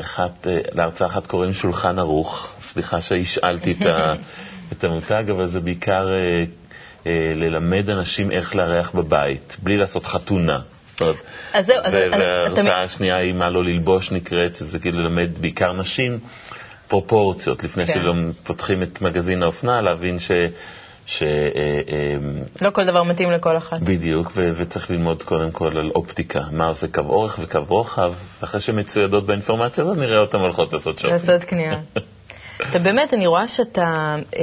אחת, 0.00 0.46
אה, 0.46 0.58
להרצאה 0.72 1.06
אחת 1.08 1.26
קוראים 1.26 1.52
שולחן 1.52 1.98
ערוך. 1.98 2.56
סליחה 2.60 3.00
שהשאלתי 3.00 3.72
את, 3.72 3.86
ה, 3.86 4.14
את 4.72 4.84
המותג, 4.84 5.24
אבל 5.30 5.46
זה 5.46 5.60
בעיקר 5.60 6.08
אה, 6.08 6.44
אה, 7.06 7.32
ללמד 7.34 7.90
אנשים 7.90 8.30
איך 8.30 8.56
לארח 8.56 8.90
בבית, 8.94 9.56
בלי 9.62 9.76
לעשות 9.76 10.04
חתונה. 10.06 10.58
זאת 10.86 11.00
אומרת, 11.00 11.16
אז 11.52 11.66
זהו, 11.66 11.76
אז 11.82 11.94
ו- 11.94 12.06
אתה- 12.06 12.16
וההרצאה 12.18 12.82
השנייה 12.82 13.16
היא 13.16 13.34
מה 13.34 13.50
לא 13.50 13.64
ללבוש 13.64 14.12
נקראת, 14.12 14.56
שזה 14.56 14.78
כאילו 14.78 14.98
ללמד 15.02 15.38
בעיקר 15.40 15.72
נשים 15.72 16.18
פרופורציות, 16.88 17.64
לפני 17.64 17.86
כן. 17.86 18.00
שפותחים 18.42 18.82
את 18.82 19.02
מגזין 19.02 19.42
האופנה, 19.42 19.80
להבין 19.80 20.18
ש... 20.18 20.30
ש 21.08 21.22
אה, 21.22 21.28
אה, 21.28 22.16
לא 22.60 22.70
כל 22.70 22.86
דבר 22.86 23.02
מתאים 23.02 23.30
לכל 23.32 23.56
אחת. 23.56 23.80
בדיוק, 23.80 24.32
ו- 24.36 24.50
וצריך 24.56 24.90
ללמוד 24.90 25.22
קודם 25.22 25.50
כל 25.50 25.78
על 25.78 25.90
אופטיקה, 25.94 26.40
מה 26.52 26.66
עושה 26.66 26.86
קו 26.88 27.00
אורך 27.00 27.38
וקו 27.42 27.60
רוחב, 27.68 28.12
ואחרי 28.40 28.60
שמצוידות 28.60 29.26
באינפורמציה 29.26 29.84
הזאת 29.84 29.96
נראה 29.98 30.18
אותן 30.18 30.38
הולכות 30.38 30.72
לעשות 30.72 30.98
שופינג. 30.98 31.12
לעשות 31.12 31.44
קנייה. 31.44 31.80
אתה 32.70 32.78
באמת, 32.78 33.14
אני 33.14 33.26
רואה 33.26 33.48
שאתה, 33.48 34.16
אה, 34.36 34.42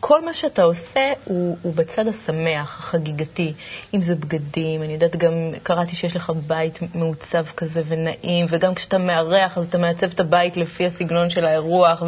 כל 0.00 0.24
מה 0.24 0.34
שאתה 0.34 0.62
עושה 0.62 1.12
הוא, 1.24 1.56
הוא 1.62 1.74
בצד 1.74 2.08
השמח, 2.08 2.78
החגיגתי. 2.78 3.52
אם 3.94 4.02
זה 4.02 4.14
בגדים, 4.14 4.82
אני 4.82 4.92
יודעת 4.92 5.16
גם, 5.16 5.32
קראתי 5.62 5.96
שיש 5.96 6.16
לך 6.16 6.32
בית 6.46 6.78
מעוצב 6.94 7.44
כזה 7.56 7.82
ונעים, 7.88 8.46
וגם 8.48 8.74
כשאתה 8.74 8.98
מארח 8.98 9.58
אז 9.58 9.66
אתה 9.68 9.78
מעצב 9.78 10.06
את 10.06 10.20
הבית 10.20 10.56
לפי 10.56 10.86
הסגנון 10.86 11.30
של 11.30 11.44
האירוח, 11.44 12.02
ו, 12.02 12.06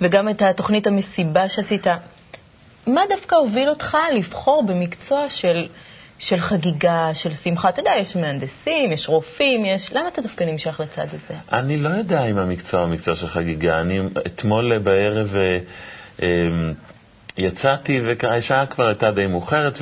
וגם 0.00 0.28
את 0.28 0.42
התוכנית 0.42 0.86
המסיבה 0.86 1.48
שעשית. 1.48 1.86
מה 2.86 3.00
דווקא 3.08 3.34
הוביל 3.34 3.68
אותך 3.68 3.96
לבחור 4.16 4.64
במקצוע 4.66 5.30
של, 5.30 5.66
של 6.18 6.40
חגיגה, 6.40 7.14
של 7.14 7.34
שמחה? 7.34 7.68
אתה 7.68 7.80
יודע, 7.80 7.92
יש 8.00 8.16
מהנדסים, 8.16 8.92
יש 8.92 9.08
רופאים, 9.08 9.64
יש... 9.64 9.92
למה 9.92 10.08
אתה 10.08 10.22
דווקא 10.22 10.44
נמשך 10.44 10.80
לצד 10.80 11.06
הזה? 11.06 11.40
אני 11.52 11.76
לא 11.76 11.88
יודע 11.88 12.24
אם 12.24 12.38
המקצוע 12.38 12.80
הוא 12.80 12.88
מקצוע 12.88 13.14
של 13.14 13.28
חגיגה. 13.28 13.80
אני 13.80 14.00
אתמול 14.26 14.78
בערב 14.78 15.36
אה, 15.36 15.58
אה, 16.22 16.28
יצאתי, 17.36 18.00
והשעה 18.04 18.66
כבר 18.66 18.86
הייתה 18.86 19.10
די 19.10 19.26
מאוחרת, 19.26 19.78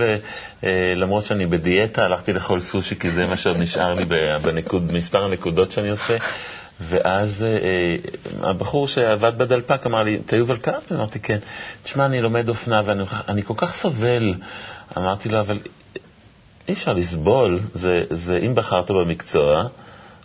ולמרות 0.63 1.25
שאני 1.25 1.47
בדיאטה, 1.47 2.03
הלכתי 2.03 2.33
לאכול 2.33 2.61
סושי, 2.61 2.99
כי 2.99 3.11
זה 3.11 3.27
מה 3.27 3.37
שעוד 3.37 3.57
נשאר 3.57 3.95
לי 3.95 4.05
בנקוד, 4.43 4.93
מספר 4.93 5.25
הנקודות 5.25 5.71
שאני 5.71 5.91
עושה. 5.91 6.17
ואז 6.81 7.43
אה, 7.43 7.49
אה, 7.49 8.51
הבחור 8.51 8.89
שעבד 8.89 9.39
בדלפק 9.39 9.87
אמר 9.87 10.03
לי, 10.03 10.21
אתה 10.27 10.37
יובל 10.37 10.57
קרפ? 10.57 10.93
אמרתי, 10.93 11.21
כן. 11.21 11.39
תשמע, 11.83 12.07
אני 12.07 12.21
לומד 12.21 12.49
אופנה 12.49 12.81
ואני 12.85 13.05
אני 13.29 13.43
כל 13.43 13.55
כך 13.57 13.75
סובל. 13.75 14.35
אמרתי 14.99 15.29
לו, 15.29 15.41
אבל 15.41 15.59
אי 16.69 16.73
אפשר 16.73 16.93
לסבול, 16.93 17.59
זה, 17.75 18.03
זה 18.11 18.39
אם 18.47 18.55
בחרת 18.55 18.91
במקצוע, 18.91 19.65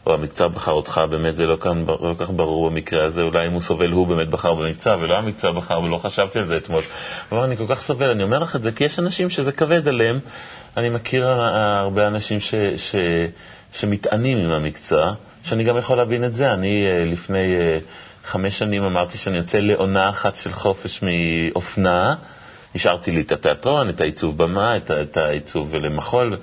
או 0.05 0.13
המקצוע 0.13 0.47
בחר 0.47 0.71
אותך, 0.71 1.01
באמת 1.11 1.35
זה 1.35 1.45
לא, 1.45 1.55
כאן, 1.55 1.85
לא 1.87 2.13
כך 2.17 2.29
ברור 2.29 2.69
במקרה 2.69 3.05
הזה, 3.05 3.21
אולי 3.21 3.47
אם 3.47 3.53
הוא 3.53 3.61
סובל 3.61 3.91
הוא 3.91 4.07
באמת 4.07 4.29
בחר 4.29 4.53
במקצוע, 4.53 4.95
ולא 4.95 5.17
המקצוע 5.17 5.51
בחר, 5.51 5.81
ולא 5.81 5.97
חשבתי 5.97 6.39
על 6.39 6.45
זה 6.45 6.57
אתמול. 6.57 6.83
אמר, 7.33 7.45
אני 7.45 7.57
כל 7.57 7.67
כך 7.67 7.81
סובל, 7.81 8.09
אני 8.09 8.23
אומר 8.23 8.39
לך 8.39 8.55
את 8.55 8.61
זה, 8.61 8.71
כי 8.71 8.83
יש 8.83 8.99
אנשים 8.99 9.29
שזה 9.29 9.51
כבד 9.51 9.87
עליהם. 9.87 10.19
אני 10.77 10.89
מכיר 10.89 11.27
הרבה 11.27 12.07
אנשים 12.07 12.39
ש, 12.39 12.55
ש, 12.77 12.95
שמתענים 13.73 14.37
עם 14.37 14.51
המקצוע, 14.51 15.13
שאני 15.43 15.63
גם 15.63 15.77
יכול 15.77 15.97
להבין 15.97 16.23
את 16.23 16.33
זה. 16.33 16.51
אני 16.51 16.85
אה, 16.85 17.05
לפני 17.05 17.55
אה, 17.55 17.77
חמש 18.23 18.59
שנים 18.59 18.83
אמרתי 18.83 19.17
שאני 19.17 19.37
יוצא 19.37 19.57
לעונה 19.57 20.09
אחת 20.09 20.35
של 20.35 20.51
חופש 20.51 21.03
מאופנה. 21.03 22.15
השארתי 22.75 23.11
לי 23.11 23.21
את 23.21 23.31
התיאטרון, 23.31 23.89
את 23.89 24.01
העיצוב 24.01 24.37
במה, 24.43 24.77
את, 24.77 24.91
את 24.91 25.17
העיצוב 25.17 25.75
למחול, 25.75 26.37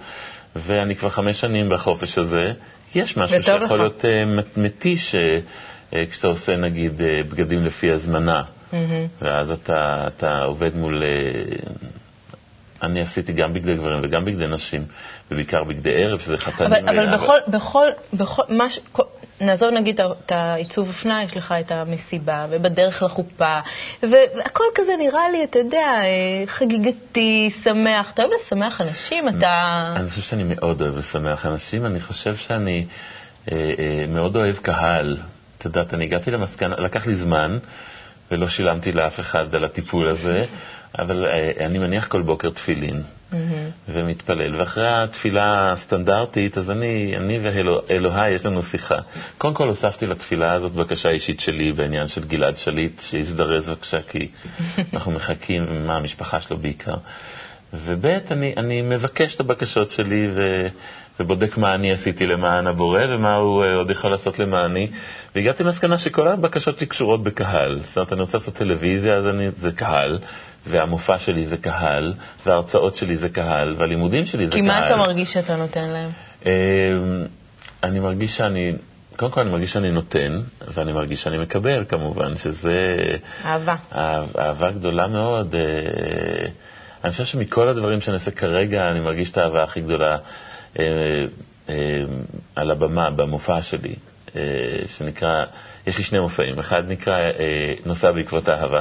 ואני 0.56 0.96
כבר 0.96 1.08
חמש 1.08 1.40
שנים 1.40 1.68
בחופש 1.68 2.18
הזה. 2.18 2.52
יש 2.94 3.16
משהו 3.16 3.42
שיכול 3.42 3.64
לך. 3.64 3.70
להיות 3.72 4.04
uh, 4.04 4.60
מתיש 4.60 5.14
uh, 5.14 5.94
כשאתה 6.10 6.28
עושה 6.28 6.56
נגיד 6.56 7.00
uh, 7.00 7.04
בגדים 7.30 7.64
לפי 7.64 7.90
הזמנה, 7.90 8.42
mm-hmm. 8.42 8.74
ואז 9.22 9.50
אתה, 9.50 10.04
אתה 10.06 10.42
עובד 10.42 10.76
מול... 10.76 11.02
אני 12.82 13.00
עשיתי 13.00 13.32
גם 13.32 13.54
בגדי 13.54 13.74
גברים 13.74 14.00
וגם 14.02 14.24
בגדי 14.24 14.46
נשים, 14.46 14.84
ובעיקר 15.30 15.64
בגדי 15.64 16.04
ערב, 16.04 16.18
שזה 16.18 16.38
חתנים. 16.38 16.72
אבל, 16.72 16.88
אבל 16.88 17.16
בכל, 17.16 17.36
בכל, 17.48 17.86
בכל, 18.12 18.42
מש, 18.48 18.80
כל, 18.92 19.02
נעזוב 19.40 19.70
נגיד 19.70 20.00
את 20.00 20.32
העיצוב 20.32 20.88
אופנה, 20.88 21.22
יש 21.22 21.36
לך 21.36 21.54
את 21.60 21.72
המסיבה, 21.72 22.46
ובדרך 22.50 23.02
לחופה, 23.02 23.58
והכל 24.02 24.64
כזה 24.74 24.92
נראה 24.98 25.30
לי, 25.32 25.44
אתה 25.44 25.58
יודע, 25.58 26.02
חגיגתי, 26.46 27.50
שמח. 27.64 28.10
אתה 28.14 28.22
אוהב 28.22 28.32
לשמח 28.40 28.80
אנשים? 28.80 29.28
אתה... 29.28 29.84
אני 29.96 30.10
חושב 30.10 30.22
שאני 30.22 30.44
מאוד 30.44 30.82
אוהב 30.82 30.96
לשמח 30.96 31.46
אנשים. 31.46 31.86
אני 31.86 32.00
חושב 32.00 32.36
שאני 32.36 32.86
אה, 33.52 33.56
אה, 33.56 34.04
מאוד 34.08 34.36
אוהב 34.36 34.56
קהל. 34.56 35.16
את 35.58 35.64
יודעת, 35.64 35.94
אני 35.94 36.04
הגעתי 36.04 36.30
למסקנה, 36.30 36.76
לקח 36.76 37.06
לי 37.06 37.14
זמן, 37.14 37.58
ולא 38.30 38.48
שילמתי 38.48 38.92
לאף 38.92 39.20
אחד 39.20 39.54
על 39.54 39.64
הטיפול 39.64 40.08
הזה, 40.08 40.38
אבל 40.98 41.26
אה, 41.26 41.66
אני 41.66 41.78
מניח 41.78 42.06
כל 42.06 42.22
בוקר 42.22 42.50
תפילין 42.50 43.02
ומתפלל, 43.88 44.56
ואחרי 44.56 44.88
התפילה 44.88 45.72
הסטנדרטית, 45.72 46.58
אז 46.58 46.70
אני, 46.70 47.16
אני 47.16 47.38
ואלוהי, 47.42 48.30
יש 48.30 48.46
לנו 48.46 48.62
שיחה. 48.62 48.98
קודם 49.38 49.54
כל 49.54 49.68
הוספתי 49.68 50.06
לתפילה 50.06 50.52
הזאת 50.52 50.72
בקשה 50.72 51.08
אישית 51.08 51.40
שלי 51.40 51.72
בעניין 51.72 52.06
של 52.06 52.24
גלעד 52.24 52.56
שליט, 52.56 53.00
שיזדרז 53.00 53.68
בבקשה, 53.68 54.02
כי 54.02 54.28
אנחנו 54.94 55.12
מחכים, 55.12 55.86
מה 55.86 55.96
המשפחה 55.96 56.40
שלו 56.40 56.58
בעיקר. 56.58 56.94
וב' 57.74 58.06
אני, 58.06 58.54
אני 58.56 58.82
מבקש 58.82 59.34
את 59.34 59.40
הבקשות 59.40 59.90
שלי 59.90 60.28
ו, 60.34 60.66
ובודק 61.20 61.58
מה 61.58 61.74
אני 61.74 61.92
עשיתי 61.92 62.26
למען 62.26 62.66
הבורא 62.66 63.00
ומה 63.08 63.34
הוא 63.34 63.64
uh, 63.64 63.66
עוד 63.78 63.90
יכול 63.90 64.10
לעשות 64.10 64.38
למעני. 64.38 64.90
והגעתי 65.34 65.64
למסקנה 65.64 65.98
שכל 65.98 66.28
הבקשות 66.28 66.78
שלי 66.78 66.86
קשורות 66.86 67.22
בקהל. 67.22 67.78
זאת 67.82 67.96
אומרת, 67.96 68.12
אני 68.12 68.20
רוצה 68.20 68.38
לעשות 68.38 68.54
טלוויזיה, 68.54 69.14
אז 69.14 69.26
אני, 69.26 69.50
זה 69.56 69.72
קהל, 69.72 70.18
והמופע 70.66 71.18
שלי 71.18 71.46
זה 71.46 71.56
קהל, 71.56 72.14
וההרצאות 72.46 72.94
שלי 72.96 73.16
זה 73.16 73.28
קהל, 73.28 73.74
והלימודים 73.78 74.26
שלי 74.26 74.46
זה 74.46 74.52
כי 74.52 74.58
קהל. 74.58 74.66
מה 74.68 74.86
אתה 74.86 74.96
מרגיש 74.96 75.32
שאתה 75.32 75.56
נותן 75.56 75.90
להם? 75.90 76.10
Uh, 76.42 76.46
אני 77.82 78.00
מרגיש 78.00 78.36
שאני, 78.36 78.72
קודם 79.16 79.32
כל 79.32 79.40
אני 79.40 79.50
מרגיש 79.50 79.72
שאני 79.72 79.90
נותן, 79.90 80.40
ואני 80.68 80.92
מרגיש 80.92 81.22
שאני 81.22 81.38
מקבל 81.38 81.84
כמובן, 81.88 82.36
שזה... 82.36 82.96
אהבה. 83.44 83.76
אהב, 83.94 84.36
אהבה 84.38 84.70
גדולה 84.70 85.06
מאוד. 85.06 85.54
Uh, 85.54 85.58
אני 87.04 87.12
חושב 87.12 87.24
שמכל 87.24 87.68
הדברים 87.68 88.00
שאני 88.00 88.14
עושה 88.14 88.30
כרגע, 88.30 88.88
אני 88.90 89.00
מרגיש 89.00 89.30
את 89.30 89.38
האהבה 89.38 89.62
הכי 89.62 89.80
גדולה 89.80 90.16
אה, 90.78 90.84
אה, 91.68 91.74
על 92.56 92.70
הבמה, 92.70 93.10
במופע 93.10 93.62
שלי, 93.62 93.94
אה, 94.36 94.42
שנקרא, 94.86 95.44
יש 95.86 95.98
לי 95.98 96.04
שני 96.04 96.18
מופעים, 96.20 96.58
אחד 96.58 96.82
נקרא 96.88 97.18
אה, 97.18 97.28
נוסע 97.86 98.12
בעקבות 98.12 98.48
האהבה, 98.48 98.80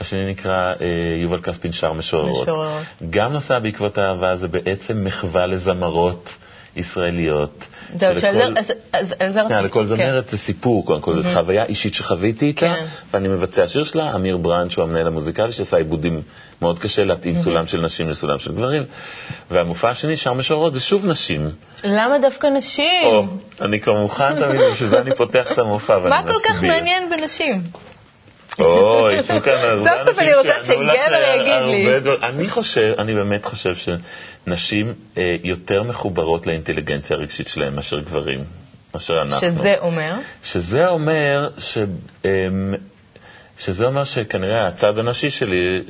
השני 0.00 0.30
נקרא 0.30 0.72
אה, 0.80 0.86
יובל 1.22 1.40
כספין 1.40 1.72
שר 1.72 1.92
משוררות. 1.92 2.42
משוררות. 2.48 2.82
גם 3.10 3.32
נוסע 3.32 3.58
בעקבות 3.58 3.98
האהבה 3.98 4.36
זה 4.36 4.48
בעצם 4.48 5.04
מחווה 5.04 5.46
לזמרות 5.46 6.34
ישראליות. 6.76 7.66
זהו, 7.94 8.20
שנייה, 8.20 9.60
לכל 9.62 9.80
כן. 9.80 9.86
זמרת 9.86 10.28
זה 10.28 10.38
סיפור, 10.38 10.86
קודם 10.86 11.00
כל, 11.00 11.22
זו 11.22 11.30
חוויה 11.30 11.64
אישית 11.64 11.94
שחוויתי 11.94 12.46
איתה, 12.46 12.60
כן. 12.60 12.84
ואני 13.10 13.28
מבצע 13.28 13.68
שיר 13.68 13.84
שלה, 13.84 14.14
אמיר 14.14 14.36
ברנד, 14.36 14.70
שהוא 14.70 14.84
המנהל 14.84 15.06
המוזיקלי, 15.06 15.52
שעשה 15.52 15.76
עיבודים 15.76 16.22
מאוד 16.62 16.78
קשה 16.78 17.04
להתאים 17.04 17.38
סולם 17.38 17.66
של 17.66 17.80
נשים 17.80 18.10
לסולם 18.10 18.38
של 18.38 18.52
גברים. 18.52 18.82
והמופע 19.50 19.90
השני, 19.90 20.16
שר 20.16 20.32
משוררות, 20.32 20.72
זה 20.72 20.80
שוב 20.80 21.06
נשים. 21.06 21.48
למה 21.84 22.18
דווקא 22.18 22.46
נשים? 22.46 23.28
אני 23.60 23.80
כבר 23.80 24.00
מוכן 24.00 24.40
תמיד, 24.40 24.60
בשביל 24.72 24.88
זה 24.88 25.00
אני 25.00 25.14
פותח 25.14 25.46
את 25.52 25.58
המופע 25.58 25.98
מה. 25.98 26.22
כל 26.22 26.48
כך 26.48 26.62
מעניין 26.62 27.10
בנשים? 27.10 27.62
או, 28.58 29.10
ישבו 29.10 29.40
כאן 29.40 29.52
הרבה 29.52 29.90
סוף 29.90 30.08
סוף 30.08 30.08
אנשים 30.08 30.28
אני 30.28 30.34
רוצה 30.34 30.64
שגבר 30.64 30.84
יגיד 31.40 31.54
לי. 31.92 32.00
דבר- 32.00 32.28
אני 32.28 32.48
חושב, 32.48 32.92
אני 32.98 33.14
באמת 33.14 33.44
חושב 33.44 33.70
שנשים 33.74 34.94
אה, 35.18 35.36
יותר 35.44 35.82
מחוברות 35.82 36.46
לאינטליגנציה 36.46 37.16
הרגשית 37.16 37.48
שלהם 37.48 37.76
מאשר 37.76 37.98
גברים, 38.00 38.40
מאשר 38.94 39.22
אנחנו. 39.22 39.48
שזה 39.48 39.78
אומר? 39.78 40.12
שזה 40.44 40.88
אומר 40.88 41.48
ש... 41.58 41.78
אמ, 42.24 42.74
שזה 43.58 43.86
אומר 43.86 44.04
שכנראה 44.04 44.66
הצד 44.66 44.98
הנשי 44.98 45.30
שלי 45.30 45.82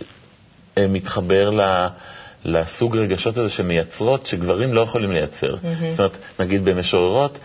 אה, 0.79 0.87
מתחבר 0.89 1.51
ל... 1.51 1.87
לסוג 2.45 2.97
רגשות 2.97 3.37
הזה 3.37 3.49
שמייצרות, 3.49 4.27
שגברים 4.27 4.73
לא 4.75 4.81
יכולים 4.81 5.13
לייצר. 5.13 5.55
זאת 5.91 5.99
אומרת, 5.99 6.19
נגיד 6.41 6.65
במשוררות, 6.65 7.39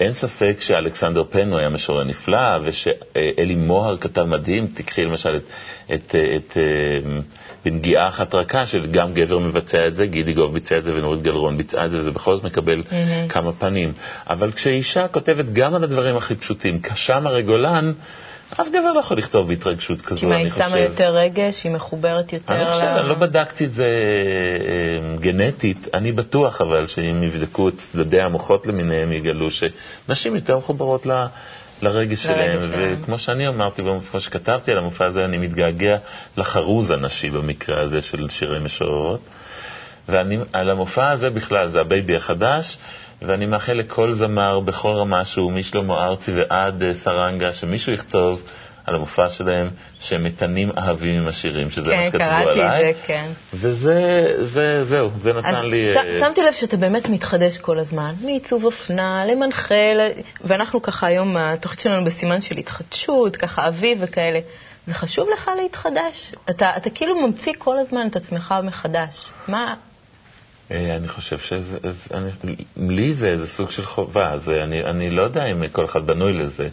אין 0.00 0.12
ספק 0.14 0.56
שאלכסנדר 0.60 1.22
הוא 1.50 1.58
היה 1.58 1.68
משורר 1.68 2.04
נפלא, 2.04 2.58
ושאלי 2.62 3.54
מוהר 3.54 3.96
כתב 3.96 4.22
מדהים, 4.22 4.66
תקחי 4.74 5.04
למשל 5.04 5.36
את, 5.36 5.42
את, 5.94 6.14
את, 6.36 6.56
אה, 6.56 7.20
בנגיעה 7.64 8.08
אחת 8.08 8.34
רכה, 8.34 8.66
שגם 8.66 9.14
גבר 9.14 9.38
מבצע 9.38 9.86
את 9.86 9.94
זה, 9.94 10.06
גידי 10.06 10.32
גוב 10.32 10.54
ביצע 10.54 10.78
את 10.78 10.84
זה 10.84 10.94
ונורית 10.94 11.22
גלרון 11.22 11.56
ביצעה 11.56 11.84
את 11.86 11.90
זה, 11.90 11.98
וזה 11.98 12.10
בכל 12.10 12.36
זאת 12.36 12.44
מקבל 12.44 12.82
כמה 13.28 13.52
פנים. 13.52 13.92
אבל 14.30 14.52
כשאישה 14.52 15.08
כותבת 15.08 15.44
גם 15.52 15.74
על 15.74 15.84
הדברים 15.84 16.16
הכי 16.16 16.34
פשוטים, 16.34 16.80
כשם 16.82 17.26
הרי 17.26 17.42
גולן, 17.42 17.92
אף 18.60 18.68
גבר 18.68 18.92
לא 18.92 19.00
יכול 19.00 19.18
לכתוב 19.18 19.48
בהתרגשות 19.48 20.02
כזו, 20.02 20.20
כי 20.20 20.26
מה, 20.26 20.34
אני 20.34 20.44
היא 20.44 20.52
חושב. 20.52 20.68
שמה 20.68 20.78
יותר 20.78 21.16
רגש, 21.16 21.64
היא 21.64 21.72
מחוברת 21.72 22.32
יותר 22.32 22.54
אני 22.54 22.64
חושב, 22.66 22.84
ל- 22.84 22.98
אני 22.98 23.08
לא 23.08 23.14
בדקתי 23.14 23.64
את 23.64 23.72
זה 23.74 23.84
אה, 23.86 25.16
גנטית, 25.16 25.88
אני 25.94 26.12
בטוח 26.12 26.60
אבל 26.60 26.86
שאם 26.86 27.22
יבדקו 27.22 27.68
את 27.68 27.74
צדדי 27.78 28.20
המוחות 28.20 28.66
למיניהם, 28.66 29.12
יגלו 29.12 29.48
שנשים 29.50 30.34
יותר 30.34 30.58
מחוברות 30.58 31.06
ל... 31.06 31.26
לרגש 31.82 32.22
שלהם, 32.22 32.60
שלהם. 32.62 32.96
וכמו 33.02 33.18
שאני 33.18 33.48
אמרתי, 33.48 33.82
כמו 34.10 34.20
שכתבתי 34.20 34.70
על 34.72 34.78
המופע 34.78 35.06
הזה, 35.06 35.24
אני 35.24 35.38
מתגעגע 35.38 35.96
לחרוז 36.36 36.90
הנשי 36.90 37.30
במקרה 37.30 37.80
הזה 37.80 38.02
של 38.02 38.28
שירי 38.28 38.58
משוררות. 38.60 39.20
ועל 40.08 40.70
המופע 40.70 41.10
הזה 41.10 41.30
בכלל, 41.30 41.68
זה 41.68 41.80
ה 41.80 41.87
baby 41.87 42.16
החדש, 42.16 42.78
ואני 43.26 43.46
מאחל 43.46 43.72
לכל 43.72 44.12
זמר 44.12 44.60
בכל 44.60 44.94
רמה 44.94 45.24
שהוא, 45.24 45.52
משלמה 45.52 46.04
ארצי 46.04 46.32
ועד 46.32 46.82
אה, 46.82 46.94
סרנגה, 46.94 47.52
שמישהו 47.52 47.92
יכתוב 47.92 48.42
על 48.86 48.94
המופע 48.94 49.28
שלהם 49.28 49.70
שהם 50.00 50.24
מתנים 50.24 50.70
אהבים 50.78 51.22
עם 51.22 51.28
השירים, 51.28 51.70
שזה 51.70 51.96
מה 51.96 52.02
כן, 52.02 52.06
שכתבו 52.06 52.24
קראתי 52.24 52.50
עליי. 52.50 52.90
את 52.90 52.96
זה, 52.96 53.02
כן. 53.06 53.26
וזה, 53.54 54.26
זה, 54.44 54.84
זהו, 54.84 55.10
זה 55.20 55.32
נתן 55.32 55.66
לי... 55.66 55.94
ש- 55.94 55.96
אה, 55.96 56.20
שמתי 56.20 56.42
לב 56.42 56.52
שאתה 56.52 56.76
באמת 56.76 57.08
מתחדש 57.08 57.58
כל 57.58 57.78
הזמן, 57.78 58.12
מעיצוב 58.24 58.64
אופנה 58.64 59.24
למנחה, 59.24 59.74
ואנחנו 60.44 60.82
ככה 60.82 61.06
היום, 61.06 61.36
התוכנית 61.36 61.80
שלנו 61.80 62.04
בסימן 62.04 62.40
של 62.40 62.56
התחדשות, 62.56 63.36
ככה 63.36 63.68
אביב 63.68 63.98
וכאלה. 64.00 64.40
זה 64.86 64.94
חשוב 64.94 65.28
לך 65.34 65.50
להתחדש? 65.62 66.34
אתה, 66.50 66.70
אתה 66.76 66.90
כאילו 66.90 67.26
ממציא 67.26 67.52
כל 67.58 67.78
הזמן 67.78 68.06
את 68.10 68.16
עצמך 68.16 68.54
מחדש. 68.62 69.24
מה, 69.48 69.74
אני 70.72 71.08
חושב 71.08 71.38
שזה, 71.38 71.78
אני, 72.14 72.30
לי 72.76 73.14
זה 73.14 73.28
איזה 73.28 73.46
סוג 73.46 73.70
של 73.70 73.84
חובה, 73.84 74.38
זה, 74.38 74.62
אני, 74.62 74.84
אני 74.84 75.10
לא 75.10 75.22
יודע 75.22 75.44
אם 75.44 75.68
כל 75.68 75.84
אחד 75.84 76.06
בנוי 76.06 76.32
לזה. 76.32 76.68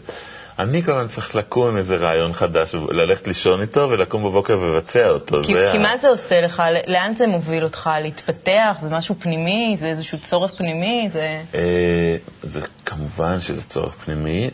אני 0.58 0.82
כל 0.82 0.92
הזמן 0.92 1.08
צריך 1.08 1.34
לקום 1.34 1.68
עם 1.68 1.76
איזה 1.76 1.94
רעיון 1.96 2.32
חדש, 2.32 2.74
ללכת 2.74 3.28
לישון 3.28 3.60
איתו 3.60 3.88
ולקום 3.90 4.24
בבוקר 4.24 4.58
ולבצע 4.58 5.08
אותו. 5.08 5.42
כי, 5.42 5.54
זה 5.54 5.68
כי 5.72 5.78
ה- 5.78 5.80
מה 5.82 5.96
זה 5.96 6.08
עושה 6.08 6.40
לך? 6.40 6.62
לאן 6.86 7.14
זה 7.14 7.26
מוביל 7.26 7.64
אותך? 7.64 7.90
להתפתח? 8.02 8.76
זה 8.82 8.88
משהו 8.90 9.14
פנימי? 9.20 9.76
זה 9.78 9.86
איזשהו 9.86 10.18
צורך 10.18 10.52
פנימי? 10.56 11.08
זה... 11.08 11.42
אה, 11.54 12.16
זה 12.42 12.60
כמובן 12.86 13.40
שזה 13.40 13.62
צורך 13.62 13.92
פנימי. 13.94 14.50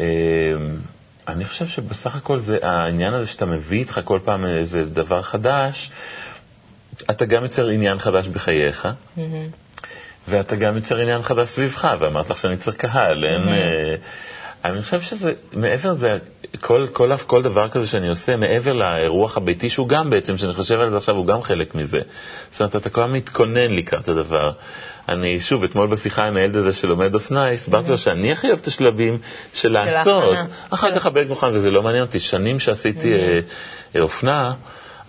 אה, 0.00 0.04
אני 1.28 1.44
חושב 1.44 1.66
שבסך 1.66 2.16
הכל 2.16 2.38
זה 2.38 2.58
העניין 2.62 3.14
הזה 3.14 3.26
שאתה 3.26 3.46
מביא 3.46 3.78
איתך 3.78 4.00
כל 4.04 4.20
פעם 4.24 4.46
איזה 4.46 4.84
דבר 4.84 5.22
חדש, 5.22 5.90
אתה 7.10 7.24
גם 7.24 7.42
יוצר 7.42 7.68
עניין 7.68 7.98
חדש 7.98 8.28
בחייך, 8.28 8.88
ואתה 10.28 10.56
גם 10.56 10.76
יוצר 10.76 10.96
עניין 10.96 11.22
חדש 11.22 11.48
סביבך, 11.48 11.88
ואמרת 11.98 12.30
לך 12.30 12.38
שאני 12.38 12.56
צריך 12.56 12.76
קהל, 12.76 13.24
אין... 13.24 13.48
אה, 13.48 13.94
אני 14.64 14.82
חושב 14.82 15.00
שזה, 15.00 15.32
מעבר 15.52 15.90
לזה, 15.90 16.18
כל, 16.60 16.86
כל, 16.92 17.16
כל 17.26 17.42
דבר 17.42 17.68
כזה 17.68 17.86
שאני 17.86 18.08
עושה, 18.08 18.36
מעבר 18.36 18.72
לאירוח 18.72 19.36
הביתי, 19.36 19.68
שהוא 19.68 19.88
גם 19.88 20.10
בעצם, 20.10 20.36
שאני 20.36 20.54
חושב 20.54 20.80
על 20.80 20.90
זה 20.90 20.96
עכשיו, 20.96 21.16
הוא 21.16 21.26
גם 21.26 21.42
חלק 21.42 21.74
מזה. 21.74 22.00
זאת 22.50 22.60
אומרת, 22.60 22.76
אתה 22.76 22.90
כל 22.90 23.00
הזמן 23.00 23.12
מתכונן 23.12 23.70
לקראת 23.70 24.08
הדבר. 24.08 24.52
אני, 25.08 25.40
שוב, 25.40 25.64
אתמול 25.64 25.86
בשיחה 25.86 26.24
עם 26.24 26.36
הילד 26.36 26.56
הזה 26.56 26.72
שלומד 26.72 27.14
אופנה, 27.14 27.50
הסברתי 27.50 27.90
לו 27.90 27.98
שאני 27.98 28.32
הכי 28.32 28.48
אוהב 28.48 28.58
את 28.58 28.66
השלבים 28.66 29.18
של 29.54 29.72
לעשות. 29.72 30.36
אחר 30.70 30.98
כך 30.98 31.06
הבלג 31.06 31.28
מוכן, 31.28 31.46
וזה 31.46 31.70
לא 31.70 31.82
מעניין 31.82 32.02
אותי. 32.02 32.20
שנים 32.20 32.58
שעשיתי 32.58 33.12
אה, 33.12 33.40
אה, 33.96 34.00
אופנה, 34.00 34.52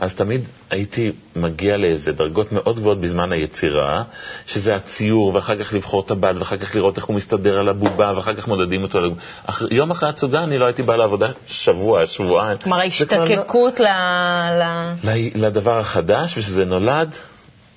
אז 0.02 0.16
תמיד 0.16 0.42
הייתי 0.70 1.12
מגיע 1.36 1.78
לאיזה 1.78 2.12
דרגות 2.12 2.52
מאוד 2.52 2.80
גבוהות 2.80 3.02
בזמן 3.02 3.32
היצירה, 3.32 4.04
שזה 4.46 4.76
הציור, 4.76 5.36
ואחר 5.36 5.58
כך 5.58 5.74
לבחור 5.74 6.02
את 6.06 6.12
הבד, 6.12 6.34
ואחר 6.40 6.58
כך 6.58 6.76
לראות 6.76 6.98
איך 6.98 7.06
הוא 7.06 7.16
מסתדר 7.16 7.60
על 7.60 7.70
הבובה, 7.70 8.14
ואחר 8.16 8.34
כך 8.34 8.48
מודדים 8.48 8.84
אותו. 8.84 9.00
אח... 9.46 9.62
יום 9.72 9.92
אחרי 9.92 10.10
הצגה 10.10 10.44
אני 10.44 10.58
לא 10.58 10.66
הייתי 10.66 10.84
בא 10.84 10.96
לעבודה 10.96 11.28
שבוע, 11.48 12.08
שבועיים. 12.08 12.58
כלומר, 12.58 12.78
לא- 12.78 12.82
ההשתקקות 12.84 13.80
ל... 13.80 13.84
ל... 13.84 14.64
ל- 15.04 15.46
לדבר 15.46 15.80
החדש, 15.80 16.38
ושזה 16.38 16.66
נולד, 16.66 17.16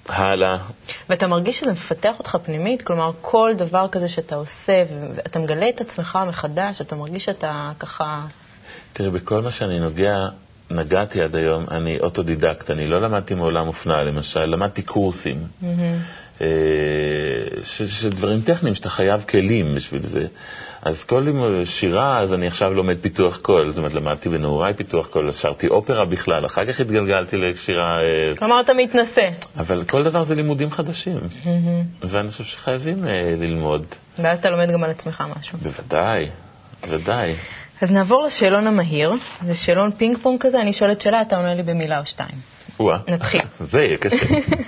הלאה. 0.09 0.57
ואתה 1.09 1.27
מרגיש 1.27 1.61
שזה 1.61 1.73
מפתח 1.73 2.15
אותך 2.19 2.37
פנימית? 2.45 2.83
כלומר, 2.83 3.11
כל 3.21 3.51
דבר 3.57 3.89
כזה 3.89 4.09
שאתה 4.09 4.35
עושה, 4.35 4.83
ואתה 5.17 5.39
מגלה 5.39 5.69
את 5.69 5.81
עצמך 5.81 6.19
מחדש, 6.29 6.81
אתה 6.81 6.97
מרגיש 6.97 7.25
שאתה 7.25 7.71
ככה... 7.79 8.27
תראי, 8.93 9.11
בכל 9.11 9.43
מה 9.43 9.51
שאני 9.51 9.81
נוגע, 9.81 10.15
נגעתי 10.71 11.23
עד 11.23 11.37
היום, 11.37 11.67
אני 11.71 11.97
אוטודידקט, 12.01 12.71
אני 12.71 12.87
לא 12.87 13.01
למדתי 13.01 13.35
מעולם 13.35 13.67
אופנה, 13.67 14.03
למשל, 14.03 14.45
למדתי 14.45 14.83
קורסים. 14.83 15.37
אה, 16.43 16.47
ש- 17.63 17.83
של 18.03 18.11
דברים 18.11 18.41
טכניים, 18.41 18.75
שאתה 18.75 18.89
חייב 18.89 19.25
כלים 19.29 19.75
בשביל 19.75 20.03
זה. 20.03 20.27
אז 20.83 21.05
כל 21.05 21.21
לימוד 21.25 21.65
שירה, 21.65 22.21
אז 22.23 22.35
אני 22.35 22.47
עכשיו 22.47 22.75
לומד 22.75 22.97
פיתוח 23.01 23.39
קול. 23.39 23.69
זאת 23.71 23.79
אומרת, 23.79 23.95
למדתי 23.95 24.29
בנעוריי 24.29 24.75
פיתוח 24.75 25.07
קול, 25.07 25.33
שרתי 25.33 25.67
אופרה 25.69 26.05
בכלל, 26.05 26.47
אחר 26.47 26.65
כך 26.65 26.81
התגלגלתי 26.81 27.37
לשירה... 27.37 27.97
אה, 28.31 28.37
כלומר, 28.37 28.61
אתה 28.61 28.73
מתנשא. 28.75 29.29
אבל 29.59 29.85
כל 29.85 30.05
דבר 30.05 30.25
זה 30.25 30.35
לימודים 30.35 30.71
חדשים. 30.71 31.19
ואני 32.03 32.29
חושב 32.29 32.45
שחייבים 32.45 33.09
אה, 33.09 33.35
ללמוד. 33.37 33.87
ואז 34.19 34.39
אתה 34.39 34.51
לומד 34.51 34.69
גם 34.75 34.85
על 34.85 34.91
עצמך 34.91 35.25
משהו. 35.39 35.59
בוודאי, 35.59 36.29
בוודאי. 36.85 37.35
אז 37.81 37.91
נעבור 37.91 38.25
לשאלון 38.25 38.67
המהיר. 38.67 39.13
זה 39.47 39.55
שאלון 39.55 39.93
פינג 39.93 40.19
פונג 40.19 40.41
כזה, 40.41 40.61
אני 40.61 40.73
שואלת 40.73 41.01
שאלה, 41.01 41.23
אתה 41.23 41.37
עונה 41.37 41.55
לי 41.55 41.63
במילה 41.63 42.01
או 42.01 42.07
שתיים. 42.07 42.39
וואה. 42.81 42.99
נתחיל. 43.09 43.41
זה 43.71 43.83
יהיה 43.83 43.97
קשה. 43.97 44.27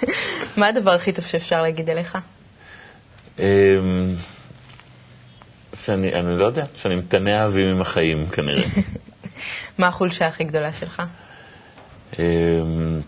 מה 0.56 0.66
הדבר 0.66 0.90
הכי 0.90 1.12
טוב 1.12 1.24
שאפשר 1.24 1.62
להגיד 1.62 1.90
עליך? 1.90 2.18
אמ, 3.38 3.44
שאני, 5.74 6.14
אני 6.14 6.38
לא 6.38 6.44
יודע, 6.44 6.64
שאני 6.76 6.94
מתנה 6.96 7.42
אהבים 7.42 7.68
עם 7.68 7.80
החיים 7.80 8.26
כנראה. 8.26 8.68
מה 9.78 9.86
החולשה 9.86 10.26
הכי 10.26 10.44
גדולה 10.44 10.72
שלך? 10.72 11.02
אמ, 12.18 13.00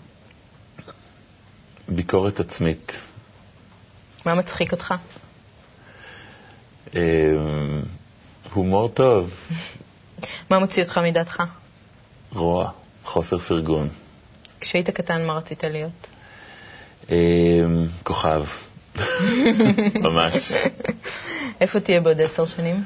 ביקורת 1.89 2.41
עצמית. 2.41 2.93
מה 4.27 4.35
מצחיק 4.35 4.73
אותך? 4.73 4.95
אמ, 6.95 7.01
הומור 8.53 8.89
טוב, 8.89 9.35
מה 10.51 10.59
מוציא 10.59 10.83
אותך 10.83 10.99
מדעתך? 11.05 11.43
רוע, 12.33 12.71
חוסר 13.05 13.39
פרגון. 13.39 13.89
כשהיית 14.61 14.91
קטן, 14.91 15.27
מה 15.27 15.33
רצית 15.33 15.65
להיות? 15.65 16.07
אמ, 17.11 17.15
כוכב. 18.03 18.45
ממש. 20.07 20.53
איפה 21.61 21.81
תהיה 21.81 22.01
בעוד 22.01 22.21
עשר 22.21 22.47
שנים? 22.47 22.85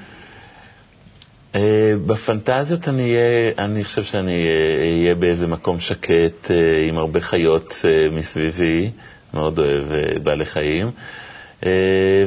אה, 1.55 1.93
בפנטזיות 2.07 2.89
אני 2.89 3.03
אהיה, 3.03 3.53
אני 3.59 3.85
חושב 3.85 4.03
שאני 4.03 4.33
אה, 4.47 5.01
אהיה 5.01 5.15
באיזה 5.15 5.47
מקום 5.47 5.81
שקט 5.81 6.51
אה, 6.51 6.85
עם 6.89 6.99
הרבה 6.99 7.21
חיות 7.21 7.75
מסביבי, 8.13 8.91
מאוד 9.35 9.59
אוהב 9.59 9.85
בעלי 10.23 10.45
חיים, 10.45 10.91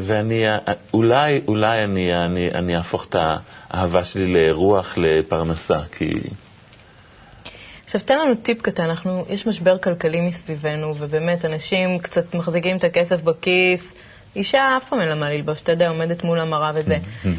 ואני, 0.02 0.48
אה, 0.48 0.58
אולי, 0.93 1.41
אולי 1.48 1.80
אני, 1.80 2.15
אני, 2.26 2.50
אני 2.52 2.76
אהפוך 2.78 3.06
את 3.10 3.15
האהבה 3.19 4.04
שלי 4.04 4.34
לרוח, 4.34 4.98
לפרנסה, 4.98 5.80
כי... 5.98 6.13
עכשיו, 7.86 8.02
תן 8.02 8.19
לנו 8.19 8.36
טיפ 8.36 8.62
קטן, 8.62 8.84
אנחנו, 8.84 9.26
יש 9.30 9.48
משבר 9.48 9.78
כלכלי 9.78 10.21
מסביבנו, 10.21 10.93
ובאמת, 10.98 11.45
אנשים 11.45 12.00
קצת 12.00 12.36
מחזיקים 12.36 12.78
את 12.78 12.84
הכסף 12.84 13.21
בכיס. 13.21 13.93
אישה 14.36 14.78
אף 14.78 14.89
פעם 14.89 15.02
אין 15.02 15.10
לה 15.10 15.15
מה 15.15 15.30
ללבוש, 15.30 15.62
אתה 15.62 15.71
יודע, 15.71 15.89
עומדת 15.89 16.24
מול 16.24 16.39
המראה 16.39 16.71
וזה. 16.74 16.95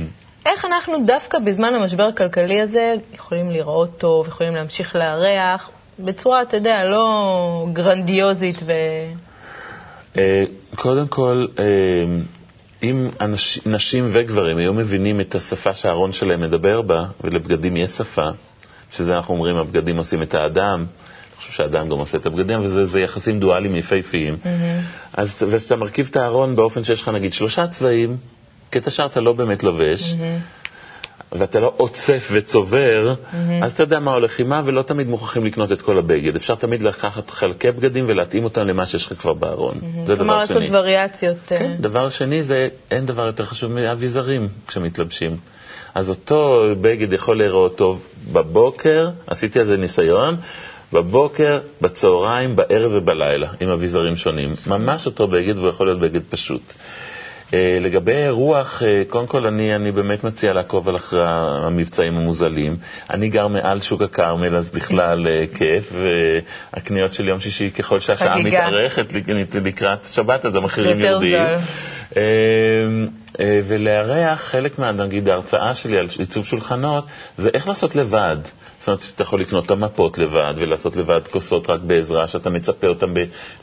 איך 0.46 0.64
אנחנו 0.64 0.94
דווקא 1.06 1.38
בזמן 1.38 1.74
המשבר 1.74 2.02
הכלכלי 2.02 2.60
הזה 2.60 2.94
יכולים 3.14 3.50
לראות 3.50 3.98
טוב, 3.98 4.28
יכולים 4.28 4.54
להמשיך 4.54 4.96
לארח, 4.96 5.70
בצורה, 5.98 6.42
אתה 6.42 6.56
יודע, 6.56 6.84
לא 6.84 7.66
גרנדיוזית 7.72 8.62
ו... 8.66 8.72
אה, 10.18 10.44
קודם 10.74 11.06
כל, 11.08 11.46
אה, 11.58 11.64
אם 12.82 13.08
אנש, 13.20 13.60
נשים 13.66 14.08
וגברים 14.12 14.56
היו 14.58 14.72
מבינים 14.72 15.20
את 15.20 15.34
השפה 15.34 15.74
שהארון 15.74 16.12
שלהם 16.12 16.40
מדבר 16.40 16.82
בה, 16.82 17.04
ולבגדים 17.24 17.76
יש 17.76 17.90
שפה, 17.90 18.28
שזה 18.92 19.12
אנחנו 19.14 19.34
אומרים, 19.34 19.56
הבגדים 19.56 19.96
עושים 19.96 20.22
את 20.22 20.34
האדם, 20.34 20.78
אני 20.78 21.36
חושב 21.36 21.52
שהאדם 21.52 21.88
גם 21.88 21.98
עושה 21.98 22.18
את 22.18 22.26
הבגדים, 22.26 22.58
וזה 22.62 23.00
יחסים 23.00 23.40
דואליים 23.40 23.76
יפהפיים. 23.76 24.34
Mm-hmm. 24.34 25.16
אז 25.20 25.44
כשאתה 25.56 25.76
מרכיב 25.76 26.06
את 26.10 26.16
הארון 26.16 26.56
באופן 26.56 26.84
שיש 26.84 27.02
לך 27.02 27.08
נגיד 27.08 27.32
שלושה 27.32 27.66
צבעים, 27.66 28.16
כי 28.70 28.78
את 28.78 28.86
השאר 28.86 29.06
אתה 29.06 29.20
לא 29.20 29.32
באמת 29.32 29.62
לובש, 29.64 30.14
ואתה 31.32 31.60
לא 31.60 31.74
אוצף 31.78 32.28
וצובר, 32.32 33.14
אז 33.62 33.72
אתה 33.72 33.82
יודע 33.82 34.00
מה 34.00 34.12
הולך 34.12 34.38
עם 34.38 34.48
מה, 34.48 34.60
ולא 34.64 34.82
תמיד 34.82 35.08
מוכרחים 35.08 35.44
לקנות 35.44 35.72
את 35.72 35.82
כל 35.82 35.98
הבגד. 35.98 36.36
אפשר 36.36 36.54
תמיד 36.54 36.82
לקחת 36.82 37.30
חלקי 37.30 37.70
בגדים 37.70 38.04
ולהתאים 38.08 38.44
אותם 38.44 38.62
למה 38.62 38.86
שיש 38.86 39.06
לך 39.06 39.20
כבר 39.20 39.32
בארון. 39.32 39.74
זה 40.04 40.16
כלומר, 40.16 40.32
דבר 40.32 40.36
לעשות 40.36 40.56
שני. 40.56 40.78
וריאציות. 40.78 41.36
אה, 41.52 41.58
כן, 41.58 41.76
דבר 41.80 42.08
שני 42.08 42.42
זה, 42.42 42.68
אין 42.90 43.06
דבר 43.06 43.26
יותר 43.26 43.44
חשוב 43.44 43.72
מאביזרים 43.72 44.48
כשמתלבשים. 44.66 45.36
אז 45.94 46.10
אותו 46.10 46.62
בגד 46.80 47.12
יכול 47.12 47.36
להיראות 47.38 47.76
טוב 47.76 48.06
בבוקר, 48.32 49.10
עשיתי 49.26 49.60
על 49.60 49.66
זה 49.66 49.76
ניסיון, 49.76 50.36
בבוקר, 50.92 51.58
בצהריים, 51.80 52.56
בערב 52.56 52.92
ובלילה, 52.94 53.48
עם 53.60 53.68
אביזרים 53.68 54.16
שונים. 54.16 54.50
ממש 54.66 55.06
אותו 55.06 55.28
בגד, 55.28 55.58
והוא 55.58 55.68
יכול 55.68 55.86
להיות 55.86 56.00
בגד 56.00 56.20
פשוט. 56.30 56.72
אה, 57.54 57.78
לגבי 57.80 58.28
רוח, 58.28 58.82
אה, 58.82 59.02
קודם 59.08 59.26
כל 59.26 59.46
אני, 59.46 59.76
אני 59.76 59.92
באמת 59.92 60.24
מציע 60.24 60.52
לעקוב 60.52 60.88
על 60.88 60.96
אחרי 60.96 61.22
המבצעים 61.66 62.16
המוזלים. 62.16 62.76
אני 63.10 63.28
גר 63.28 63.48
מעל 63.48 63.80
שוק 63.80 64.02
הכרמל, 64.02 64.56
אז 64.56 64.70
בכלל 64.70 65.26
אה, 65.26 65.44
כיף, 65.58 65.92
והקניות 66.72 67.12
של 67.12 67.28
יום 67.28 67.40
שישי, 67.40 67.70
ככל 67.70 68.00
שהשעה. 68.00 68.28
מתארכת 68.68 69.12
לק- 69.12 69.28
לקראת 69.54 69.98
שבת, 70.06 70.46
אז 70.46 70.56
המחירים 70.56 71.00
יורדים. 71.00 71.32
אה, 73.40 73.58
ולארח, 73.68 74.40
חלק 74.40 74.78
נגיד, 74.78 75.28
ההרצאה 75.28 75.74
שלי 75.74 75.96
על 75.98 76.06
עיצוב 76.18 76.44
שולחנות, 76.46 77.04
זה 77.38 77.50
איך 77.54 77.68
לעשות 77.68 77.96
לבד. 77.96 78.36
זאת 78.78 78.88
אומרת, 78.88 79.02
שאתה 79.02 79.22
יכול 79.22 79.40
לקנות 79.40 79.66
את 79.66 79.70
המפות 79.70 80.18
לבד, 80.18 80.52
ולעשות 80.56 80.96
לבד 80.96 81.28
כוסות 81.30 81.70
רק 81.70 81.80
בעזרה, 81.80 82.28
שאתה 82.28 82.50
מצפה 82.50 82.86
אותן 82.86 83.06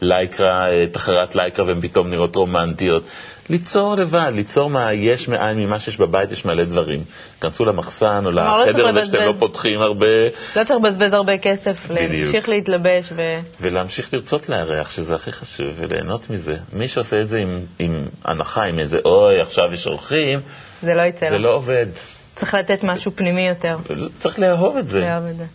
בלייקרה, 0.02 0.69
אה, 0.69 0.88
תחרת 0.91 1.36
לייקרה, 1.36 1.65
והן 1.65 1.82
פתאום 1.82 2.10
נראות 2.10 2.36
רומנטיות. 2.36 3.04
ליצור 3.49 3.95
לבד, 3.95 4.32
ליצור 4.36 4.69
מה 4.69 4.93
יש 4.93 5.28
מאין, 5.28 5.58
ממה 5.58 5.80
שיש 5.80 5.97
בבית, 5.97 6.32
יש 6.32 6.45
מלא 6.45 6.63
דברים. 6.63 7.04
כנסו 7.41 7.65
למחסן 7.65 8.26
או 8.26 8.32
לחדר 8.32 8.88
הזה 8.88 9.06
שאתם 9.06 9.17
לא. 9.17 9.34
פותחים 9.39 9.82
הרבה, 9.82 10.08
לא 10.56 10.63
צריך 10.63 10.71
לבזבז 10.71 11.13
הרבה 11.13 11.38
כסף. 11.38 11.89
להמשיך 11.89 12.49
להתלבש 12.49 13.12
ו... 13.15 13.21
ולהמשיך 13.62 14.13
לרצות 14.13 14.49
לארח, 14.49 14.91
שזה 14.91 15.15
הכי 15.15 15.32
חשוב, 15.32 15.67
וליהנות 15.76 16.30
מזה. 16.30 16.56
מי 16.73 16.88
שעושה 16.88 17.19
את 17.19 17.30
זה 17.30 17.38
עם, 17.38 17.60
עם 17.80 18.06
הנחה, 18.26 18.63
עם 18.63 18.80
איזה 18.80 18.99
אוי, 19.06 19.41
עכשיו 19.41 19.73
יש 19.73 19.88
אורחים, 19.88 20.39
זה 20.82 20.93
לא 20.93 21.02
יצא 21.02 21.30
זה. 21.30 21.38
לא 21.38 21.56
עובד. 21.56 21.88
צריך 22.36 22.54
לתת 22.54 22.84
משהו 22.84 23.12
פנימי 23.15 23.48
יותר. 23.48 23.78
צריך 24.19 24.39
לאהוב 24.39 24.78
את 24.78 24.88
זה. 24.88 25.00
לאהוב 25.00 25.26
את 25.26 25.38
זה. 25.38 25.46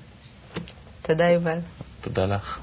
תודה, 1.03 1.25
יובל. 1.25 1.59
תודה 2.01 2.25
לך. 2.25 2.61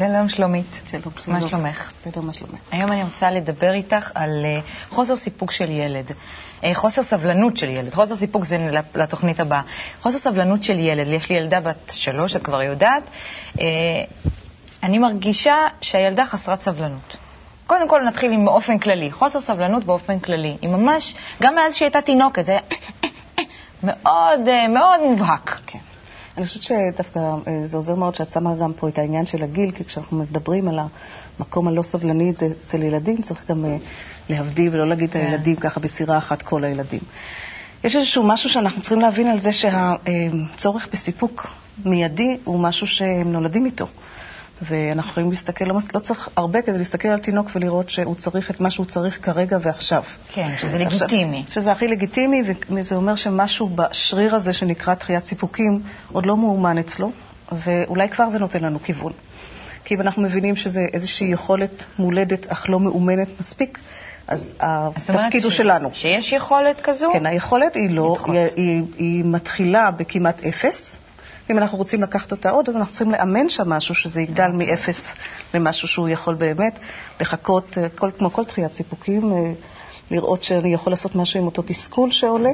שלום 0.00 0.28
שלומית. 0.28 0.80
שלום, 0.90 1.02
מה 1.26 1.38
שלום. 1.38 1.50
שלומך? 1.50 1.92
בסדר, 2.00 2.20
מה 2.20 2.32
שלומך? 2.32 2.58
היום 2.70 2.92
אני 2.92 3.02
רוצה 3.02 3.30
לדבר 3.30 3.72
איתך 3.72 4.10
על 4.14 4.44
אה, 4.44 4.60
חוסר 4.88 5.16
סיפוק 5.16 5.52
של 5.52 5.70
ילד, 5.70 6.12
אה, 6.64 6.74
חוסר 6.74 7.02
סבלנות 7.02 7.56
של 7.56 7.68
ילד. 7.68 7.94
חוסר 7.94 8.16
סיפוק 8.16 8.44
זה 8.44 8.56
לתוכנית 8.94 9.40
הבאה. 9.40 9.62
חוסר 10.02 10.18
סבלנות 10.18 10.62
של 10.62 10.78
ילד, 10.78 11.06
יש 11.06 11.30
לי 11.30 11.36
ילדה 11.36 11.60
בת 11.60 11.92
שלוש, 11.96 12.36
את 12.36 12.42
כבר 12.42 12.62
יודעת. 12.62 13.10
אה, 13.60 13.64
אני 14.82 14.98
מרגישה 14.98 15.54
שהילדה 15.80 16.26
חסרת 16.26 16.60
סבלנות. 16.60 17.16
קודם 17.66 17.88
כל 17.88 18.00
נתחיל 18.06 18.32
עם 18.32 18.44
באופן 18.44 18.78
כללי, 18.78 19.10
חוסר 19.12 19.40
סבלנות 19.40 19.84
באופן 19.84 20.18
כללי. 20.18 20.56
היא 20.62 20.70
ממש, 20.70 21.14
גם 21.42 21.54
מאז 21.54 21.74
שהיא 21.74 21.86
הייתה 21.86 22.00
תינוקת, 22.00 22.46
זה 22.46 22.52
היה 22.52 22.60
מאוד 23.82 24.48
אה, 24.48 24.68
מאוד 24.68 25.00
מובהק. 25.00 25.60
כן. 25.66 25.78
אני 26.36 26.46
חושבת 26.46 26.62
שדווקא 26.62 27.18
אה, 27.18 27.66
זה 27.66 27.76
עוזר 27.76 27.94
מאוד 27.94 28.14
שאת 28.14 28.28
שמה 28.28 28.54
גם 28.54 28.72
פה 28.72 28.88
את 28.88 28.98
העניין 28.98 29.26
של 29.26 29.42
הגיל, 29.42 29.70
כי 29.70 29.84
כשאנחנו 29.84 30.18
מדברים 30.18 30.68
על 30.68 30.78
המקום 31.38 31.68
הלא 31.68 31.82
סבלני 31.82 32.30
אצל- 32.30 32.82
ילדים, 32.82 33.16
צריך 33.22 33.50
גם 33.50 33.64
אה, 33.64 33.76
להבדיל 34.28 34.68
ולא 34.72 34.86
להגיד 34.88 35.08
את 35.08 35.12
כן. 35.12 35.18
הילדים 35.26 35.56
ככה 35.56 35.80
בסירה 35.80 36.18
אחת 36.18 36.42
כל 36.42 36.64
הילדים. 36.64 37.00
יש 37.84 37.96
איזשהו 37.96 38.22
משהו 38.22 38.50
שאנחנו 38.50 38.80
צריכים 38.80 39.00
להבין 39.00 39.26
על 39.26 39.38
זה 39.38 39.50
שהצורך 39.52 40.88
בסיפוק 40.92 41.46
מיידי 41.84 42.36
הוא 42.44 42.60
משהו 42.60 42.86
שהם 42.86 43.32
נולדים 43.32 43.66
איתו. 43.66 43.86
ואנחנו 44.62 45.10
יכולים 45.10 45.30
להסתכל, 45.30 45.64
לא, 45.64 45.74
לא 45.94 45.98
צריך 46.00 46.28
הרבה 46.36 46.62
כדי 46.62 46.78
להסתכל 46.78 47.08
על 47.08 47.18
תינוק 47.18 47.50
ולראות 47.54 47.90
שהוא 47.90 48.14
צריך 48.14 48.50
את 48.50 48.60
מה 48.60 48.70
שהוא 48.70 48.86
צריך 48.86 49.18
כרגע 49.22 49.58
ועכשיו. 49.60 50.02
כן, 50.32 50.54
שזה 50.58 50.82
עכשיו, 50.86 51.06
לגיטימי. 51.08 51.44
שזה 51.50 51.72
הכי 51.72 51.88
לגיטימי, 51.88 52.42
וזה 52.70 52.94
אומר 52.94 53.16
שמשהו 53.16 53.68
בשריר 53.68 54.34
הזה 54.34 54.52
שנקרא 54.52 54.94
תחיית 54.94 55.24
סיפוקים 55.24 55.82
עוד 56.12 56.26
לא 56.26 56.36
מאומן 56.36 56.78
אצלו, 56.78 57.10
ואולי 57.52 58.08
כבר 58.08 58.28
זה 58.28 58.38
נותן 58.38 58.64
לנו 58.64 58.82
כיוון. 58.82 59.12
כי 59.84 59.94
אם 59.94 60.00
אנחנו 60.00 60.22
מבינים 60.22 60.56
שזה 60.56 60.80
איזושהי 60.92 61.30
יכולת 61.30 61.84
מולדת 61.98 62.46
אך 62.46 62.66
לא 62.70 62.80
מאומנת 62.80 63.28
מספיק, 63.40 63.78
אז 64.26 64.52
התפקיד 64.60 65.44
הוא 65.44 65.52
ש- 65.52 65.56
שלנו. 65.56 65.90
שיש 65.92 66.32
יכולת 66.32 66.80
כזו? 66.80 67.10
כן, 67.12 67.26
היכולת 67.26 67.74
היא 67.74 67.90
לא. 67.90 68.16
היא, 68.26 68.38
היא, 68.56 68.82
היא 68.98 69.24
מתחילה 69.24 69.90
בכמעט 69.90 70.44
אפס. 70.44 70.96
אם 71.50 71.58
אנחנו 71.58 71.78
רוצים 71.78 72.02
לקחת 72.02 72.32
אותה 72.32 72.50
עוד, 72.50 72.68
אז 72.68 72.76
אנחנו 72.76 72.92
צריכים 72.92 73.10
לאמן 73.12 73.48
שם 73.48 73.68
משהו, 73.68 73.94
שזה 73.94 74.20
יגדל 74.20 74.48
מאפס 74.54 75.04
למשהו 75.54 75.88
שהוא 75.88 76.08
יכול 76.08 76.34
באמת 76.34 76.78
לחכות, 77.20 77.78
אה, 77.78 77.88
כל, 77.88 78.10
כמו 78.18 78.32
כל 78.32 78.44
דחיית 78.44 78.74
סיפוקים, 78.74 79.32
אה, 79.32 79.52
לראות 80.10 80.42
שאני 80.42 80.74
יכול 80.74 80.92
לעשות 80.92 81.14
משהו 81.14 81.40
עם 81.40 81.46
אותו 81.46 81.62
תסכול 81.66 82.12
שעולה, 82.12 82.50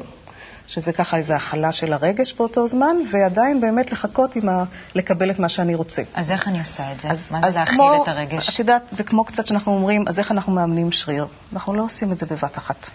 שזה 0.67 0.93
ככה 0.93 1.17
איזו 1.17 1.35
הכלה 1.35 1.73
של 1.73 1.93
הרגש 1.93 2.35
באותו 2.35 2.67
זמן, 2.67 2.97
ועדיין 3.11 3.61
באמת 3.61 3.93
לחכות 3.93 4.37
עם 4.37 4.49
ה... 4.49 4.65
לקבל 4.95 5.31
את 5.31 5.39
מה 5.39 5.49
שאני 5.49 5.75
רוצה. 5.75 6.03
אז 6.15 6.31
איך 6.31 6.49
אני 6.49 6.59
עושה 6.61 6.93
את 6.93 7.01
זה? 7.01 7.09
מה 7.09 7.41
זה 7.41 7.47
אז 7.47 7.57
להכיל 7.57 7.75
כמו- 7.75 8.03
את 8.03 8.09
הרגש? 8.09 8.49
את 8.55 8.59
יודעת, 8.59 8.83
זה 8.91 9.05
כמו 9.05 9.25
קצת 9.25 9.47
שאנחנו 9.47 9.73
אומרים, 9.73 10.05
אז 10.09 10.19
איך 10.19 10.31
אנחנו 10.31 10.53
מאמנים 10.53 10.93
שריר? 10.93 11.27
אנחנו 11.53 11.75
לא 11.75 11.83
עושים 11.83 12.13
את 12.13 12.19
זה 12.19 12.27
בבת 12.27 12.59
אחת. 12.59 12.91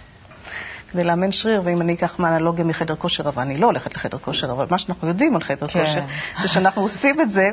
כדי 0.92 1.04
לאמן 1.04 1.32
שריר, 1.32 1.62
ואם 1.66 1.82
אני 1.82 1.94
אקח 1.94 2.20
מאנלוגיה 2.20 2.66
מחדר 2.66 2.96
כושר, 2.96 3.30
אבל 3.30 3.42
אני 3.44 3.58
לא 3.58 3.66
הולכת 3.66 3.96
לחדר 3.96 4.18
כושר, 4.18 4.52
אבל 4.52 4.66
מה 4.72 4.78
שאנחנו 4.78 5.08
יודעים 5.08 5.36
על 5.36 5.44
חדר 5.44 5.68
כן. 5.68 5.80
כושר, 5.80 6.02
זה 6.42 6.48
שאנחנו 6.48 6.82
עושים 6.82 7.22
את 7.22 7.30
זה 7.30 7.50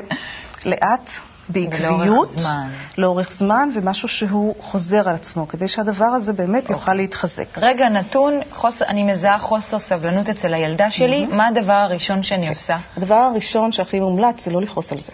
לאט 0.65 1.09
בעקביות, 1.49 2.31
זמן. 2.31 2.69
לאורך 2.97 3.31
זמן, 3.31 3.69
ומשהו 3.75 4.07
שהוא 4.07 4.55
חוזר 4.59 5.09
על 5.09 5.15
עצמו, 5.15 5.47
כדי 5.47 5.67
שהדבר 5.67 6.05
הזה 6.05 6.33
באמת 6.33 6.69
יוכל 6.69 6.93
להתחזק. 6.93 7.57
רגע 7.57 7.89
נתון, 7.89 8.39
חוסר, 8.51 8.85
אני 8.85 9.03
מזהה 9.03 9.37
חוסר 9.37 9.79
סבלנות 9.79 10.29
אצל 10.29 10.53
הילדה 10.53 10.91
שלי, 10.91 11.25
מה 11.25 11.47
הדבר 11.47 11.73
הראשון 11.73 12.23
שאני 12.23 12.49
עושה? 12.49 12.77
הדבר 12.97 13.15
הראשון 13.15 13.71
שהכי 13.71 13.99
מומלץ 13.99 14.45
זה 14.45 14.51
לא 14.51 14.61
לכעוס 14.61 14.91
על 14.91 14.99
זה. 14.99 15.11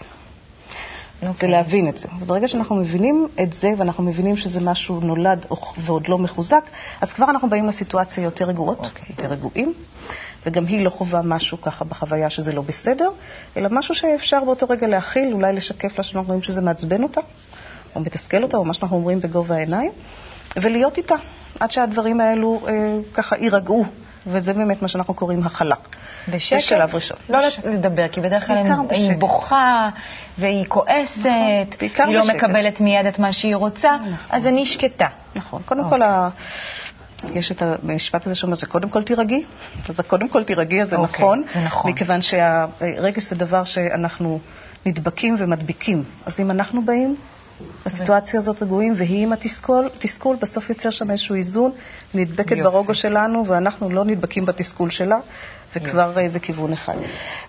זה 1.20 1.28
אוקיי. 1.28 1.48
להבין 1.48 1.88
את 1.88 1.98
זה. 1.98 2.08
וברגע 2.20 2.48
שאנחנו 2.48 2.76
מבינים 2.76 3.28
את 3.42 3.52
זה, 3.52 3.70
ואנחנו 3.76 4.04
מבינים 4.04 4.36
שזה 4.36 4.60
משהו 4.60 5.00
נולד 5.00 5.46
ועוד 5.78 6.08
לא 6.08 6.18
מחוזק, 6.18 6.70
אז 7.00 7.12
כבר 7.12 7.30
אנחנו 7.30 7.50
באים 7.50 7.66
לסיטואציה 7.66 8.24
יותר 8.24 8.44
רגועות, 8.44 8.78
אוקיי. 8.78 9.04
יותר 9.08 9.26
רגועים, 9.26 9.72
וגם 10.46 10.66
היא 10.66 10.84
לא 10.84 10.90
חווה 10.90 11.22
משהו 11.22 11.60
ככה 11.60 11.84
בחוויה 11.84 12.30
שזה 12.30 12.52
לא 12.52 12.62
בסדר, 12.62 13.10
אלא 13.56 13.68
משהו 13.72 13.94
שאפשר 13.94 14.44
באותו 14.44 14.66
רגע 14.70 14.86
להכיל, 14.86 15.32
אולי 15.32 15.52
לשקף 15.52 15.98
לה 15.98 16.04
שאנחנו 16.04 16.28
רואים 16.28 16.42
שזה 16.42 16.60
מעצבן 16.60 17.02
אותה, 17.02 17.20
או 17.94 18.00
מתסכל 18.00 18.42
אותה, 18.42 18.56
או 18.56 18.64
מה 18.64 18.74
שאנחנו 18.74 18.96
אומרים 18.96 19.20
בגובה 19.20 19.56
העיניים, 19.56 19.92
ולהיות 20.56 20.98
איתה, 20.98 21.14
עד 21.60 21.70
שהדברים 21.70 22.20
האלו 22.20 22.60
אה, 22.68 22.96
ככה 23.14 23.36
יירגעו, 23.36 23.84
וזה 24.26 24.52
באמת 24.52 24.82
מה 24.82 24.88
שאנחנו 24.88 25.14
קוראים 25.14 25.42
הכלה. 25.42 25.76
בשקט? 26.28 26.58
זה 26.58 26.66
שלב 26.66 26.94
ראשון. 26.94 27.16
לא 27.28 27.46
בשקט. 27.46 27.66
לדבר, 27.66 28.08
כי 28.08 28.20
בדרך 28.20 28.46
כלל 28.46 28.56
היא. 28.90 29.12
בוכה, 29.18 29.88
והיא 30.38 30.64
כועסת, 30.68 31.76
בעיקר 31.80 32.04
היא 32.04 32.14
לא 32.14 32.20
בשקט. 32.20 32.34
מקבלת 32.36 32.80
מיד 32.80 33.06
את 33.06 33.18
מה 33.18 33.32
שהיא 33.32 33.56
רוצה, 33.56 33.90
אז 34.30 34.46
אני 34.46 34.66
שקטה. 34.66 35.06
נכון. 35.34 35.62
קודם 35.64 35.88
כל, 35.88 36.02
ה... 36.02 36.28
יש 37.34 37.52
את 37.52 37.62
המשפט 37.62 38.26
הזה 38.26 38.34
שאומר 38.34 38.56
שקודם 38.56 38.88
כל 38.88 39.02
תירגעי, 39.02 39.44
אז 39.88 40.00
קודם 40.06 40.28
כל 40.28 40.44
תירגעי, 40.44 40.82
אז 40.82 40.88
זה 40.88 40.96
אוקיי, 40.96 41.24
נכון. 41.24 41.42
זה 41.54 41.60
נכון. 41.60 41.90
מכיוון 41.90 42.22
שהרגש 42.22 43.22
זה 43.22 43.36
דבר 43.36 43.64
שאנחנו 43.64 44.40
נדבקים 44.86 45.34
ומדביקים. 45.38 46.04
אז 46.26 46.40
אם 46.40 46.50
אנחנו 46.50 46.84
באים 46.84 47.16
לסיטואציה 47.86 48.40
הזאת 48.40 48.62
רגועים, 48.62 48.92
והיא 48.96 49.22
עם 49.22 49.32
התסכול, 49.32 49.88
תסכול 49.98 50.36
בסוף 50.40 50.70
יוצר 50.70 50.90
שם 50.90 51.10
איזשהו 51.10 51.34
איזון, 51.34 51.72
נדבקת 52.14 52.50
יופי. 52.50 52.62
ברוגו 52.62 52.94
שלנו, 52.94 53.46
ואנחנו 53.46 53.90
לא 53.90 54.04
נדבקים 54.04 54.46
בתסכול 54.46 54.90
שלה. 54.90 55.16
וכבר 55.76 56.18
אה, 56.18 56.28
זה 56.28 56.40
כיוון 56.40 56.72
אחד. 56.72 56.94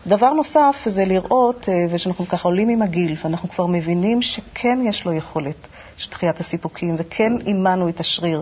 דבר 0.08 0.34
נוסף 0.34 0.76
זה 0.86 1.06
לראות, 1.06 1.70
אה, 1.70 1.74
ושאנחנו 1.89 2.28
ככה 2.28 2.48
עולים 2.48 2.70
עם 2.70 2.82
הגיל, 2.82 3.15
ואנחנו 3.24 3.50
כבר 3.50 3.65
מבינים 3.65 4.22
שכן 4.22 4.80
יש 4.89 5.06
לו 5.06 5.13
יכולת 5.13 5.67
של 5.98 6.12
דחיית 6.12 6.39
הסיפוקים, 6.39 6.96
וכן 6.98 7.32
אימנו 7.48 7.89
את 7.89 8.00
השריר 8.00 8.41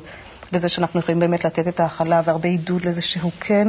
בזה 0.51 0.69
שאנחנו 0.69 0.99
יכולים 0.99 1.19
באמת 1.19 1.45
לתת 1.45 1.67
את 1.67 1.79
ההכלה 1.79 2.21
והרבה 2.25 2.49
עידוד 2.49 2.85
לזה 2.85 3.01
שהוא 3.01 3.31
כן 3.39 3.67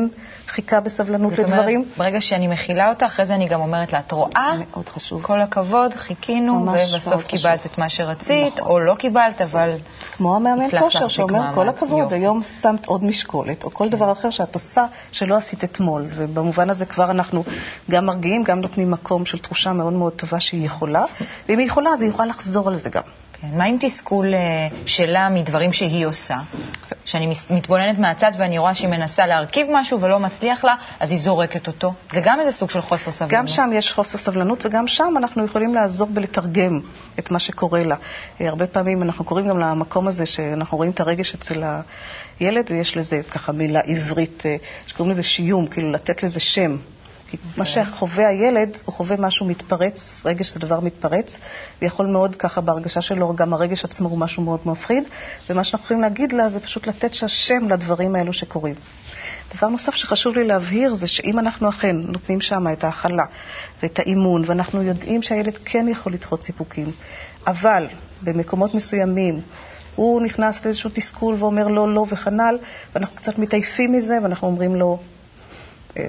חיכה 0.49 0.81
בסבלנות 0.81 1.31
זאת 1.31 1.39
לדברים. 1.39 1.81
אומרת, 1.81 1.97
ברגע 1.99 2.21
שאני 2.21 2.47
מכילה 2.47 2.89
אותה, 2.89 3.07
אחרי 3.07 3.25
זה 3.25 3.35
אני 3.35 3.49
גם 3.49 3.61
אומרת 3.61 3.93
לה, 3.93 3.99
את 3.99 4.13
רואה? 4.13 4.53
מאוד 4.71 4.89
חשוב. 4.89 5.23
כל 5.23 5.41
הכבוד, 5.41 5.95
חיכינו, 5.95 6.67
ובסוף 6.67 7.27
קיבלת 7.27 7.61
חשוב. 7.61 7.73
את 7.73 7.79
מה 7.79 7.89
שרצית, 7.89 8.55
נכון. 8.57 8.73
או 8.73 8.81
לא 8.81 8.95
קיבלת, 8.95 9.41
אבל... 9.41 9.71
כמו 10.17 10.37
המאמן 10.37 10.81
כושר 10.81 11.09
שאומר. 11.09 11.55
כל 11.55 11.69
הכבוד, 11.69 11.99
יופי. 11.99 12.15
היום 12.15 12.43
שמת 12.43 12.87
עוד 12.87 13.05
משקולת, 13.05 13.65
או 13.65 13.71
כל 13.71 13.89
דבר 13.89 14.13
אחר 14.13 14.31
שאת 14.31 14.55
עושה 14.55 14.85
שלא 15.13 15.37
עשית 15.37 15.65
אתמול. 15.65 16.07
ובמובן 16.15 16.71
הזה 16.71 16.87
כבר 16.87 17.11
אנחנו 17.11 17.45
גם 17.91 18.07
מרגיעים, 18.07 18.45
גם 18.45 18.61
נותנים 18.61 18.91
מקום 18.91 19.25
של 19.25 19.39
תחושה 19.39 19.73
מאוד 19.73 19.93
מאוד 19.93 20.13
טובה 20.13 20.41
שהיא 20.41 20.67
יכולה, 20.67 21.05
ואם 21.49 21.59
היא 21.59 21.67
יכולה, 21.67 21.91
אז 21.91 22.01
היא 22.01 22.11
יכולה 22.11 22.29
לחזור 22.29 22.69
על 22.69 22.77
זה 22.77 22.91
גם. 22.91 23.03
כן. 23.41 23.59
מה 23.59 23.65
עם 23.65 23.77
תסכול 23.81 24.35
אה, 24.35 24.41
שלה 24.87 25.29
מדברים 25.29 25.73
שהיא 25.73 26.07
עושה? 26.07 26.37
שאני 27.05 27.33
מתבוננת 27.51 27.99
מהצד 27.99 28.31
ואני 28.39 28.59
רואה 28.59 28.75
שהיא 28.75 28.89
מנסה 28.89 29.27
להרכיב 29.27 29.67
משהו 29.73 30.01
ולא 30.01 30.19
מצליח 30.19 30.65
לה, 30.65 30.75
אז 31.01 31.11
היא 31.11 31.19
זורקת 31.19 31.67
אותו. 31.67 31.93
זה 32.13 32.21
גם 32.25 32.41
איזה 32.41 32.53
סוג 32.53 32.71
של 32.71 32.81
חוסר 32.81 33.11
סבלנות. 33.11 33.33
גם 33.35 33.47
שם 33.47 33.71
יש 33.75 33.93
חוסר 33.93 34.19
סבלנות, 34.19 34.67
וגם 34.67 34.87
שם 34.87 35.15
אנחנו 35.17 35.45
יכולים 35.45 35.75
לעזור 35.75 36.09
בלתרגם 36.09 36.81
את 37.19 37.31
מה 37.31 37.39
שקורה 37.39 37.85
לה. 37.85 37.97
אה, 38.41 38.49
הרבה 38.49 38.67
פעמים 38.67 39.03
אנחנו 39.03 39.25
קוראים 39.25 39.49
גם 39.49 39.59
למקום 39.59 40.09
הזה 40.09 40.27
שאנחנו 40.27 40.77
רואים 40.77 40.91
את 40.91 41.01
הרגש 41.01 41.35
אצל 41.35 41.63
הילד, 42.41 42.71
ויש 42.71 42.97
לזה 42.97 43.21
ככה 43.31 43.53
מילה 43.53 43.81
עברית, 43.87 44.43
אה, 44.47 44.57
שקוראים 44.87 45.11
לזה 45.11 45.23
שיום, 45.23 45.67
כאילו 45.67 45.91
לתת 45.91 46.23
לזה 46.23 46.41
שם. 46.41 46.77
כי 47.31 47.37
מה 47.57 47.65
שחווה 47.65 48.29
הילד, 48.29 48.77
הוא 48.85 48.95
חווה 48.95 49.17
משהו 49.17 49.47
מתפרץ, 49.47 50.23
רגש 50.25 50.55
זה 50.55 50.61
דבר 50.61 50.81
מתפרץ, 50.81 51.39
ויכול 51.83 52.07
מאוד 52.07 52.37
ככה 52.37 52.61
בהרגשה 52.61 53.01
שלו, 53.01 53.35
גם 53.37 53.53
הרגש 53.53 53.85
עצמו 53.85 54.09
הוא 54.09 54.19
משהו 54.19 54.43
מאוד 54.43 54.61
מפחיד, 54.65 55.05
ומה 55.51 55.65
שאנחנו 55.65 55.85
יכולים 55.85 56.03
להגיד 56.03 56.33
לה 56.33 56.49
זה 56.49 56.61
פשוט 56.61 56.87
לתת 56.87 57.15
שם 57.15 57.69
לדברים 57.69 58.15
האלו 58.17 58.33
שקורים. 58.33 58.75
דבר 59.57 59.69
נוסף 59.69 59.95
שחשוב 59.95 60.35
לי 60.35 60.45
להבהיר 60.45 60.95
זה 60.95 61.07
שאם 61.07 61.39
אנחנו 61.39 61.69
אכן 61.69 61.97
נותנים 61.97 62.41
שם 62.41 62.65
את 62.73 62.85
ההכלה 62.85 63.25
ואת 63.83 63.99
האימון, 63.99 64.43
ואנחנו 64.47 64.83
יודעים 64.83 65.23
שהילד 65.23 65.59
כן 65.65 65.87
יכול 65.89 66.13
לדחות 66.13 66.43
סיפוקים, 66.43 66.87
אבל 67.47 67.87
במקומות 68.23 68.75
מסוימים 68.75 69.41
הוא 69.97 70.23
נכנס 70.23 70.65
לאיזשהו 70.65 70.91
תסכול 70.95 71.35
ואומר 71.39 71.69
לא, 71.69 71.95
לא 71.95 72.07
וכנ"ל, 72.09 72.59
ואנחנו 72.95 73.17
קצת 73.17 73.39
מתעייפים 73.39 73.93
מזה, 73.93 74.19
ואנחנו 74.23 74.49
אומרים 74.49 74.77
לו, 74.77 74.99
"אה, 75.01 75.16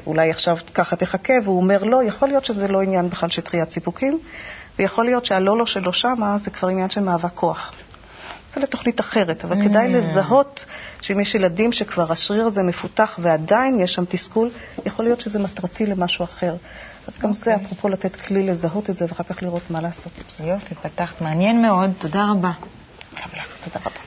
אולי 0.05 0.31
עכשיו 0.31 0.57
ככה 0.73 0.95
תחכה, 0.95 1.33
והוא 1.43 1.57
אומר 1.57 1.83
לא, 1.83 2.03
יכול 2.03 2.27
להיות 2.27 2.45
שזה 2.45 2.67
לא 2.67 2.81
עניין 2.81 3.09
בכלל 3.09 3.29
של 3.29 3.41
דחיית 3.41 3.69
סיפוקים, 3.69 4.19
ויכול 4.79 5.05
להיות 5.05 5.25
שהלא 5.25 5.57
לא 5.57 5.65
שלו 5.65 5.93
שמה 5.93 6.37
זה 6.37 6.51
כבר 6.51 6.67
עניין 6.67 6.89
של 6.89 7.01
מאבק 7.01 7.33
כוח. 7.33 7.73
זה 8.53 8.59
לתוכנית 8.59 8.99
אחרת, 8.99 9.45
אבל 9.45 9.61
כדאי 9.61 9.87
לזהות 9.87 10.65
שאם 11.01 11.19
יש 11.19 11.35
ילדים 11.35 11.71
שכבר 11.71 12.11
השריר 12.11 12.45
הזה 12.45 12.63
מפותח 12.63 13.19
ועדיין 13.21 13.79
יש 13.79 13.93
שם 13.93 14.05
תסכול, 14.05 14.49
יכול 14.85 15.05
להיות 15.05 15.21
שזה 15.21 15.39
מטרתי 15.39 15.85
למשהו 15.85 16.23
אחר. 16.23 16.55
אז 17.07 17.19
גם 17.19 17.33
זה, 17.33 17.55
אפרופו 17.55 17.89
לתת 17.89 18.15
כלי 18.15 18.43
לזהות 18.43 18.89
את 18.89 18.97
זה 18.97 19.05
ואחר 19.09 19.23
כך 19.23 19.43
לראות 19.43 19.71
מה 19.71 19.81
לעשות 19.81 20.13
עם 20.17 20.23
זה. 20.29 20.43
יופי, 20.43 20.75
פתחת 20.75 21.21
מעניין 21.21 21.61
מאוד, 21.61 21.91
תודה 21.99 22.25
רבה. 22.31 22.51
תודה 23.63 23.79
רבה. 23.85 24.06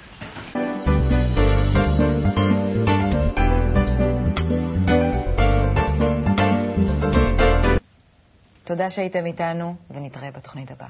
תודה 8.70 8.90
שהייתם 8.90 9.26
איתנו, 9.26 9.74
ונתראה 9.90 10.30
בתוכנית 10.30 10.70
הבאה. 10.70 10.88